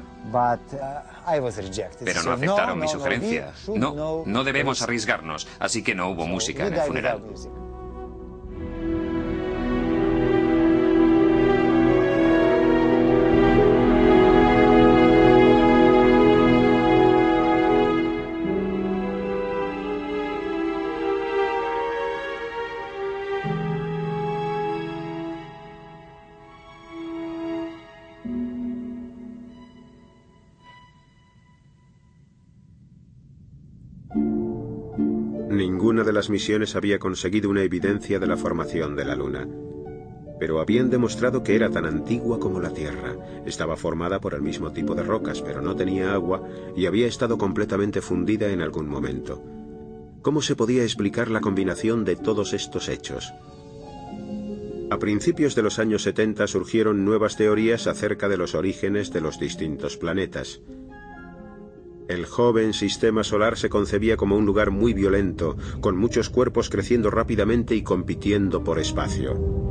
Pero 2.05 2.23
no 2.23 2.33
aceptaron 2.33 2.79
mi 2.79 2.89
sugerencia. 2.89 3.53
No, 3.75 4.23
no 4.27 4.45
debemos 4.45 4.81
arriesgarnos, 4.83 5.49
así 5.59 5.83
que 5.83 5.95
no 5.95 6.09
hubo 6.11 6.27
música 6.27 6.67
en 6.67 6.75
el 6.75 6.81
funeral. 6.83 7.23
Ninguna 35.55 36.03
de 36.03 36.13
las 36.13 36.31
misiones 36.31 36.75
había 36.75 36.99
conseguido 36.99 37.49
una 37.49 37.63
evidencia 37.63 38.19
de 38.19 38.27
la 38.27 38.37
formación 38.37 38.97
de 38.97 39.05
la 39.05 39.15
Luna. 39.15 39.49
Pero 40.41 40.59
habían 40.59 40.91
demostrado 40.91 41.45
que 41.45 41.55
era 41.55 41.71
tan 41.71 41.87
antigua 41.87 42.41
como 42.41 42.61
la 42.61 42.71
Tierra. 42.71 43.17
Estaba 43.47 43.77
formada 43.77 44.21
por 44.21 44.35
el 44.35 44.43
mismo 44.43 44.73
tipo 44.73 44.97
de 44.97 45.05
rocas, 45.05 45.41
pero 45.43 45.63
no 45.63 45.77
tenía 45.77 46.13
agua 46.13 46.43
y 46.77 46.87
había 46.87 47.07
estado 47.07 47.39
completamente 47.39 48.01
fundida 48.01 48.51
en 48.51 48.63
algún 48.63 48.89
momento. 48.89 49.43
¿Cómo 50.23 50.43
se 50.43 50.57
podía 50.57 50.83
explicar 50.83 51.31
la 51.31 51.41
combinación 51.41 52.05
de 52.05 52.17
todos 52.17 52.53
estos 52.53 52.89
hechos? 52.89 53.33
A 54.91 54.99
principios 54.99 55.55
de 55.55 55.63
los 55.63 55.79
años 55.79 56.03
70 56.03 56.49
surgieron 56.49 57.05
nuevas 57.05 57.37
teorías 57.37 57.87
acerca 57.87 58.29
de 58.29 58.37
los 58.37 58.57
orígenes 58.57 59.13
de 59.13 59.21
los 59.21 59.39
distintos 59.39 59.97
planetas. 59.97 60.61
El 62.07 62.27
joven 62.27 62.75
sistema 62.75 63.25
solar 63.25 63.57
se 63.57 63.71
concebía 63.71 64.19
como 64.19 64.37
un 64.37 64.45
lugar 64.45 64.71
muy 64.71 64.93
violento, 64.93 65.57
con 65.81 65.97
muchos 65.97 66.29
cuerpos 66.29 66.69
creciendo 66.69 67.11
rápidamente 67.11 67.75
y 67.75 67.83
compitiendo 67.83 68.63
por 68.63 68.79
espacio. 68.79 69.65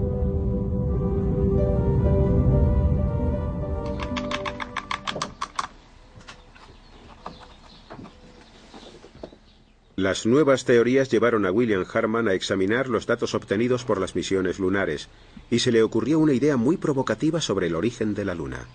Las 9.95 10.25
nuevas 10.25 10.65
teorías 10.65 11.09
llevaron 11.09 11.45
a 11.45 11.51
William 11.51 11.85
Harman 11.93 12.27
a 12.27 12.33
examinar 12.33 12.89
los 12.89 13.05
datos 13.05 13.35
obtenidos 13.35 13.85
por 13.85 14.01
las 14.01 14.15
misiones 14.15 14.57
lunares, 14.57 15.07
y 15.51 15.59
se 15.59 15.71
le 15.71 15.83
ocurrió 15.83 16.17
una 16.17 16.33
idea 16.33 16.57
muy 16.57 16.77
provocativa 16.77 17.39
sobre 17.41 17.67
el 17.67 17.75
origen 17.75 18.15
de 18.15 18.25
la 18.25 18.33
Luna. 18.33 18.67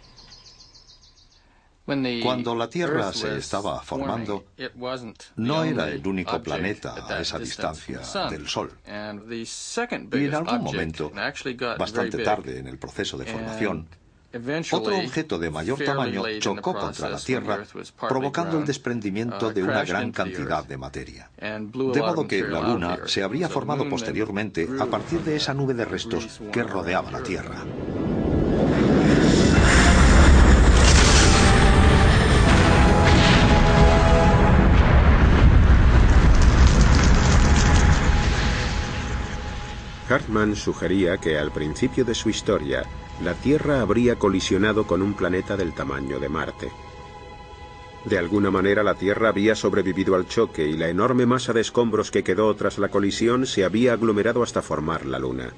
Cuando 2.22 2.54
la 2.54 2.68
Tierra 2.68 3.12
se 3.14 3.38
estaba 3.38 3.80
formando, 3.80 4.44
no 5.36 5.64
era 5.64 5.88
el 5.88 6.06
único 6.06 6.42
planeta 6.42 6.94
a 7.08 7.20
esa 7.20 7.38
distancia 7.38 8.00
del 8.28 8.46
Sol. 8.46 8.70
Y 8.84 10.24
en 10.24 10.34
algún 10.34 10.62
momento, 10.62 11.10
bastante 11.78 12.22
tarde 12.22 12.58
en 12.58 12.66
el 12.68 12.78
proceso 12.78 13.16
de 13.16 13.24
formación, 13.24 13.88
Otro 14.72 14.98
objeto 14.98 15.38
de 15.38 15.48
mayor 15.48 15.82
tamaño 15.82 16.22
chocó 16.38 16.74
contra 16.74 17.08
la 17.08 17.18
Tierra, 17.18 17.64
provocando 18.06 18.58
el 18.58 18.66
desprendimiento 18.66 19.50
de 19.50 19.62
una 19.62 19.82
gran 19.82 20.12
cantidad 20.12 20.64
de 20.66 20.76
materia. 20.76 21.30
De 21.40 22.02
modo 22.02 22.28
que 22.28 22.42
la 22.42 22.60
Luna 22.60 22.98
se 23.06 23.22
habría 23.22 23.48
formado 23.48 23.88
posteriormente 23.88 24.68
a 24.78 24.84
partir 24.84 25.20
de 25.22 25.36
esa 25.36 25.54
nube 25.54 25.72
de 25.72 25.86
restos 25.86 26.42
que 26.52 26.62
rodeaba 26.62 27.10
la 27.10 27.22
Tierra. 27.22 27.64
Hartmann 40.08 40.56
sugería 40.56 41.18
que 41.18 41.38
al 41.38 41.50
principio 41.50 42.04
de 42.04 42.14
su 42.14 42.30
historia, 42.30 42.84
la 43.22 43.34
Tierra 43.34 43.80
habría 43.80 44.16
colisionado 44.16 44.86
con 44.86 45.02
un 45.02 45.14
planeta 45.14 45.56
del 45.56 45.74
tamaño 45.74 46.18
de 46.18 46.28
Marte. 46.28 46.70
De 48.04 48.16
alguna 48.16 48.50
manera 48.50 48.82
la 48.82 48.94
Tierra 48.94 49.28
había 49.28 49.54
sobrevivido 49.54 50.14
al 50.14 50.26
choque 50.26 50.66
y 50.66 50.76
la 50.76 50.88
enorme 50.88 51.26
masa 51.26 51.52
de 51.52 51.60
escombros 51.60 52.10
que 52.10 52.24
quedó 52.24 52.54
tras 52.54 52.78
la 52.78 52.88
colisión 52.88 53.44
se 53.46 53.64
había 53.64 53.92
aglomerado 53.92 54.42
hasta 54.42 54.62
formar 54.62 55.04
la 55.04 55.18
Luna. 55.18 55.52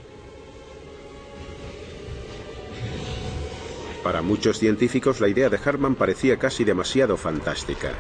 Para 4.03 4.23
muchos 4.23 4.59
científicos 4.59 5.21
la 5.21 5.29
idea 5.29 5.51
de 5.51 5.61
Hartmann 5.63 5.95
parecía 5.95 6.39
casi 6.39 6.65
demasiado 6.65 7.17
fantástica. 7.17 7.93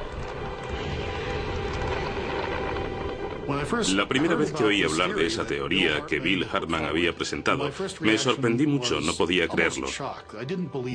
La 3.95 4.09
primera 4.09 4.35
vez 4.35 4.53
que 4.53 4.65
oí 4.65 4.83
hablar 4.83 5.15
de 5.15 5.27
esa 5.27 5.47
teoría 5.47 6.07
que 6.07 6.21
Bill 6.21 6.47
Hartman 6.51 6.85
había 6.85 7.15
presentado, 7.15 7.71
me 8.01 8.19
sorprendí 8.19 8.67
mucho, 8.67 9.01
no 9.01 9.15
podía 9.15 9.49
creerlo. 9.49 9.89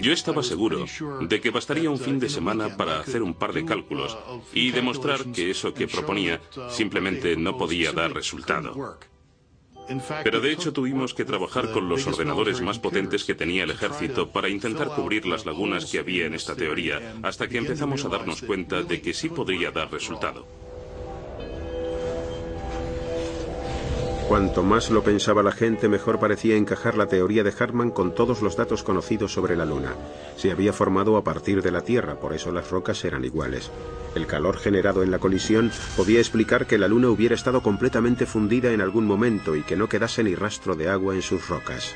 Yo 0.02 0.14
estaba 0.14 0.44
seguro 0.44 0.86
de 1.22 1.42
que 1.42 1.50
bastaría 1.50 1.90
un 1.90 2.00
fin 2.00 2.20
de 2.20 2.30
semana 2.30 2.78
para 2.78 3.00
hacer 3.00 3.22
un 3.24 3.34
par 3.34 3.54
de 3.54 3.66
cálculos 3.66 4.18
y 4.54 4.72
demostrar 4.72 5.26
que 5.34 5.52
eso 5.52 5.74
que 5.74 5.88
proponía 5.88 6.42
simplemente 6.70 7.36
no 7.36 7.58
podía 7.58 7.92
dar 7.92 8.14
resultado. 8.14 8.98
Pero 10.24 10.42
de 10.42 10.52
hecho 10.52 10.74
tuvimos 10.74 11.14
que 11.14 11.26
trabajar 11.26 11.72
con 11.72 11.90
los 11.90 12.08
ordenadores 12.08 12.62
más 12.62 12.80
potentes 12.80 13.24
que 13.24 13.36
tenía 13.36 13.64
el 13.64 13.72
ejército 13.72 14.32
para 14.32 14.50
intentar 14.50 14.90
cubrir 14.90 15.26
las 15.26 15.46
lagunas 15.46 15.86
que 15.86 16.00
había 16.00 16.26
en 16.26 16.34
esta 16.34 16.56
teoría, 16.56 17.16
hasta 17.22 17.48
que 17.48 17.58
empezamos 17.58 18.04
a 18.06 18.10
darnos 18.10 18.42
cuenta 18.42 18.82
de 18.82 19.02
que 19.02 19.14
sí 19.14 19.30
podría 19.30 19.72
dar 19.72 19.92
resultado. 19.92 20.48
Cuanto 24.28 24.64
más 24.64 24.90
lo 24.90 25.04
pensaba 25.04 25.44
la 25.44 25.52
gente, 25.52 25.88
mejor 25.88 26.20
parecía 26.20 26.56
encajar 26.56 26.98
la 26.98 27.06
teoría 27.06 27.44
de 27.44 27.54
Hartmann 27.58 27.92
con 27.92 28.16
todos 28.16 28.42
los 28.42 28.58
datos 28.58 28.82
conocidos 28.82 29.32
sobre 29.32 29.56
la 29.56 29.66
Luna. 29.66 29.94
Se 30.36 30.52
había 30.52 30.74
formado 30.74 31.16
a 31.16 31.24
partir 31.24 31.62
de 31.62 31.70
la 31.70 31.82
Tierra, 31.82 32.16
por 32.20 32.34
eso 32.34 32.52
las 32.52 32.72
rocas 32.72 33.06
eran 33.06 33.24
iguales. 33.24 33.70
El 34.16 34.26
calor 34.26 34.58
generado 34.58 35.04
en 35.04 35.12
la 35.12 35.20
colisión 35.20 35.72
podía 35.96 36.18
explicar 36.18 36.66
que 36.66 36.80
la 36.80 36.88
Luna 36.88 37.10
hubiera 37.10 37.36
estado 37.36 37.62
completamente 37.62 38.26
fundida 38.26 38.72
en 38.72 38.82
algún 38.82 39.06
momento 39.06 39.56
y 39.56 39.62
que 39.62 39.76
no 39.76 39.88
quedase 39.88 40.24
ni 40.24 40.34
rastro 40.34 40.76
de 40.76 40.90
agua 40.90 41.14
en 41.14 41.22
sus 41.22 41.48
rocas. 41.48 41.94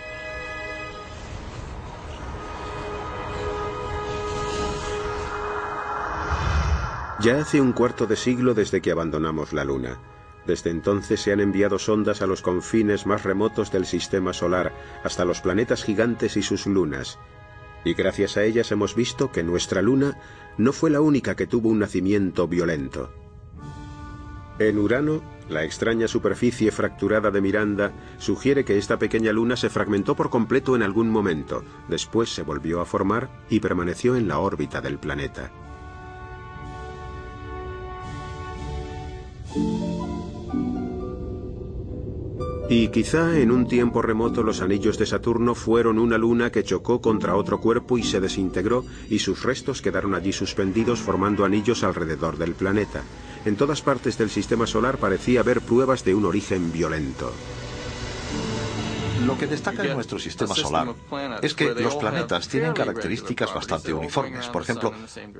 Ya 7.22 7.42
hace 7.42 7.60
un 7.60 7.74
cuarto 7.74 8.06
de 8.06 8.16
siglo 8.16 8.54
desde 8.54 8.82
que 8.82 8.92
abandonamos 8.92 9.52
la 9.52 9.66
Luna. 9.66 10.00
Desde 10.50 10.72
entonces 10.72 11.22
se 11.22 11.32
han 11.32 11.42
enviado 11.42 11.78
sondas 11.78 12.24
a 12.24 12.26
los 12.26 12.42
confines 12.42 13.06
más 13.06 13.22
remotos 13.24 13.72
del 13.72 13.86
sistema 13.86 14.34
solar, 14.34 14.74
hasta 15.04 15.24
los 15.24 15.42
planetas 15.42 15.84
gigantes 15.84 16.38
y 16.38 16.42
sus 16.42 16.66
lunas. 16.66 17.20
Y 17.86 17.94
gracias 17.94 18.36
a 18.36 18.44
ellas 18.46 18.72
hemos 18.72 18.96
visto 18.96 19.32
que 19.32 19.44
nuestra 19.44 19.84
luna 19.84 20.18
no 20.58 20.74
fue 20.74 20.90
la 20.90 21.02
única 21.02 21.36
que 21.36 21.46
tuvo 21.46 21.70
un 21.70 21.78
nacimiento 21.78 22.48
violento. 22.48 23.14
En 24.58 24.80
Urano, 24.80 25.22
la 25.50 25.64
extraña 25.64 26.08
superficie 26.08 26.72
fracturada 26.72 27.30
de 27.30 27.42
Miranda 27.42 27.92
sugiere 28.18 28.66
que 28.66 28.80
esta 28.80 28.98
pequeña 28.98 29.32
luna 29.32 29.56
se 29.56 29.70
fragmentó 29.70 30.16
por 30.16 30.32
completo 30.32 30.76
en 30.76 30.82
algún 30.82 31.12
momento, 31.12 31.64
después 31.90 32.34
se 32.34 32.42
volvió 32.42 32.82
a 32.82 32.88
formar 32.88 33.30
y 33.52 33.60
permaneció 33.60 34.16
en 34.16 34.28
la 34.28 34.40
órbita 34.40 34.82
del 34.82 34.98
planeta. 34.98 35.52
Y 42.72 42.90
quizá 42.90 43.40
en 43.40 43.50
un 43.50 43.68
tiempo 43.68 44.00
remoto 44.04 44.44
los 44.44 44.62
anillos 44.62 45.00
de 45.00 45.08
Saturno 45.08 45.56
fueron 45.56 45.98
una 45.98 46.20
luna 46.20 46.52
que 46.52 46.64
chocó 46.64 47.02
contra 47.02 47.36
otro 47.36 47.60
cuerpo 47.60 47.98
y 47.98 48.04
se 48.04 48.20
desintegró 48.20 48.86
y 49.10 49.18
sus 49.18 49.42
restos 49.42 49.82
quedaron 49.82 50.14
allí 50.14 50.32
suspendidos 50.32 51.00
formando 51.00 51.46
anillos 51.46 51.84
alrededor 51.84 52.38
del 52.38 52.54
planeta. 52.54 53.02
En 53.44 53.56
todas 53.56 53.82
partes 53.82 54.20
del 54.20 54.30
sistema 54.30 54.68
solar 54.68 55.00
parecía 55.00 55.40
haber 55.40 55.62
pruebas 55.62 56.06
de 56.06 56.14
un 56.14 56.26
origen 56.26 56.72
violento. 56.72 57.32
Lo 59.30 59.38
que 59.38 59.46
destaca 59.46 59.84
en 59.84 59.94
nuestro 59.94 60.18
sistema 60.18 60.56
solar 60.56 60.88
es 61.44 61.54
que 61.54 61.76
los 61.76 61.96
planetas 61.98 62.48
tienen 62.48 62.74
características 62.74 63.54
bastante 63.54 63.94
uniformes. 63.94 64.48
Por 64.48 64.64
ejemplo, 64.64 64.92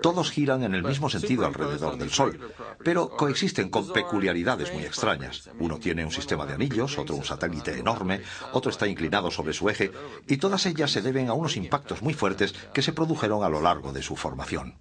todos 0.04 0.30
giran 0.30 0.62
en 0.62 0.76
el 0.76 0.84
mismo 0.84 1.10
sentido 1.10 1.44
alrededor 1.44 1.98
del 1.98 2.12
Sol, 2.12 2.40
pero 2.84 3.10
coexisten 3.10 3.70
con 3.70 3.92
peculiaridades 3.92 4.72
muy 4.76 4.84
extrañas. 4.84 5.50
Uno 5.60 5.80
tiene 5.80 6.06
un 6.06 6.12
sistema 6.12 6.46
de 6.46 6.54
anillos, 6.54 7.00
otro 7.00 7.16
un 7.16 7.26
satélite 7.26 7.80
enorme, 7.80 8.22
otro 8.54 8.70
está 8.70 8.86
inclinado 8.86 9.32
sobre 9.32 9.54
su 9.54 9.68
eje, 9.70 9.92
y 10.28 10.38
todas 10.38 10.68
ellas 10.68 10.92
se 10.92 11.02
deben 11.02 11.28
a 11.28 11.34
unos 11.34 11.58
impactos 11.58 12.04
muy 12.04 12.14
fuertes 12.14 12.54
que 12.72 12.84
se 12.84 12.94
produjeron 12.94 13.44
a 13.44 13.50
lo 13.50 13.60
largo 13.60 13.92
de 13.92 14.04
su 14.04 14.16
formación. 14.16 14.78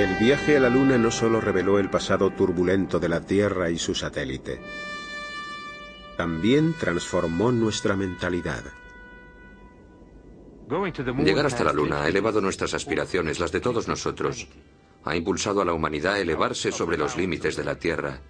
El 0.00 0.16
viaje 0.16 0.56
a 0.56 0.60
la 0.60 0.70
Luna 0.70 0.96
no 0.96 1.10
solo 1.10 1.42
reveló 1.42 1.78
el 1.78 1.90
pasado 1.90 2.30
turbulento 2.30 2.98
de 2.98 3.10
la 3.10 3.20
Tierra 3.20 3.68
y 3.68 3.78
su 3.78 3.94
satélite, 3.94 4.58
también 6.16 6.72
transformó 6.72 7.52
nuestra 7.52 7.96
mentalidad. 7.96 8.64
Llegar 11.22 11.44
hasta 11.44 11.64
la 11.64 11.74
Luna 11.74 12.02
ha 12.02 12.08
elevado 12.08 12.40
nuestras 12.40 12.72
aspiraciones, 12.72 13.40
las 13.40 13.52
de 13.52 13.60
todos 13.60 13.88
nosotros. 13.88 14.48
Ha 15.04 15.16
impulsado 15.16 15.60
a 15.60 15.66
la 15.66 15.74
humanidad 15.74 16.14
a 16.14 16.20
elevarse 16.20 16.72
sobre 16.72 16.96
los 16.96 17.18
límites 17.18 17.54
de 17.56 17.64
la 17.64 17.74
Tierra. 17.74 18.20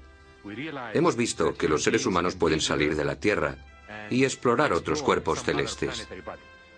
Hemos 0.93 1.15
visto 1.15 1.55
que 1.55 1.69
los 1.69 1.85
seres 1.85 2.05
humanos 2.05 2.35
pueden 2.35 2.61
salir 2.61 2.97
de 2.97 3.05
la 3.05 3.21
Tierra 3.21 3.55
y 4.11 4.25
explorar 4.25 4.73
otros 4.73 5.05
cuerpos 5.05 5.45
celestes. 5.45 6.09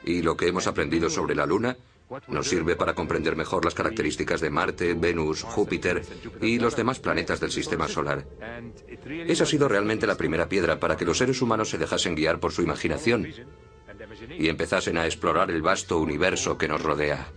Y 0.04 0.20
lo 0.20 0.36
que 0.36 0.48
hemos 0.48 0.66
aprendido 0.66 1.08
sobre 1.08 1.34
la 1.34 1.46
Luna 1.46 1.78
nos 2.28 2.48
sirve 2.48 2.76
para 2.76 2.94
comprender 2.94 3.36
mejor 3.36 3.64
las 3.64 3.74
características 3.74 4.40
de 4.40 4.50
Marte, 4.50 4.94
Venus, 4.94 5.42
Júpiter 5.42 6.02
y 6.40 6.58
los 6.58 6.76
demás 6.76 6.98
planetas 6.98 7.40
del 7.40 7.50
sistema 7.50 7.88
solar. 7.88 8.24
Esa 9.26 9.44
ha 9.44 9.46
sido 9.46 9.68
realmente 9.68 10.06
la 10.06 10.16
primera 10.16 10.48
piedra 10.48 10.78
para 10.78 10.96
que 10.96 11.04
los 11.04 11.18
seres 11.18 11.40
humanos 11.40 11.70
se 11.70 11.78
dejasen 11.78 12.14
guiar 12.14 12.40
por 12.40 12.52
su 12.52 12.62
imaginación 12.62 13.26
y 14.38 14.48
empezasen 14.48 14.98
a 14.98 15.06
explorar 15.06 15.50
el 15.50 15.62
vasto 15.62 15.98
universo 15.98 16.58
que 16.58 16.68
nos 16.68 16.82
rodea. 16.82 17.28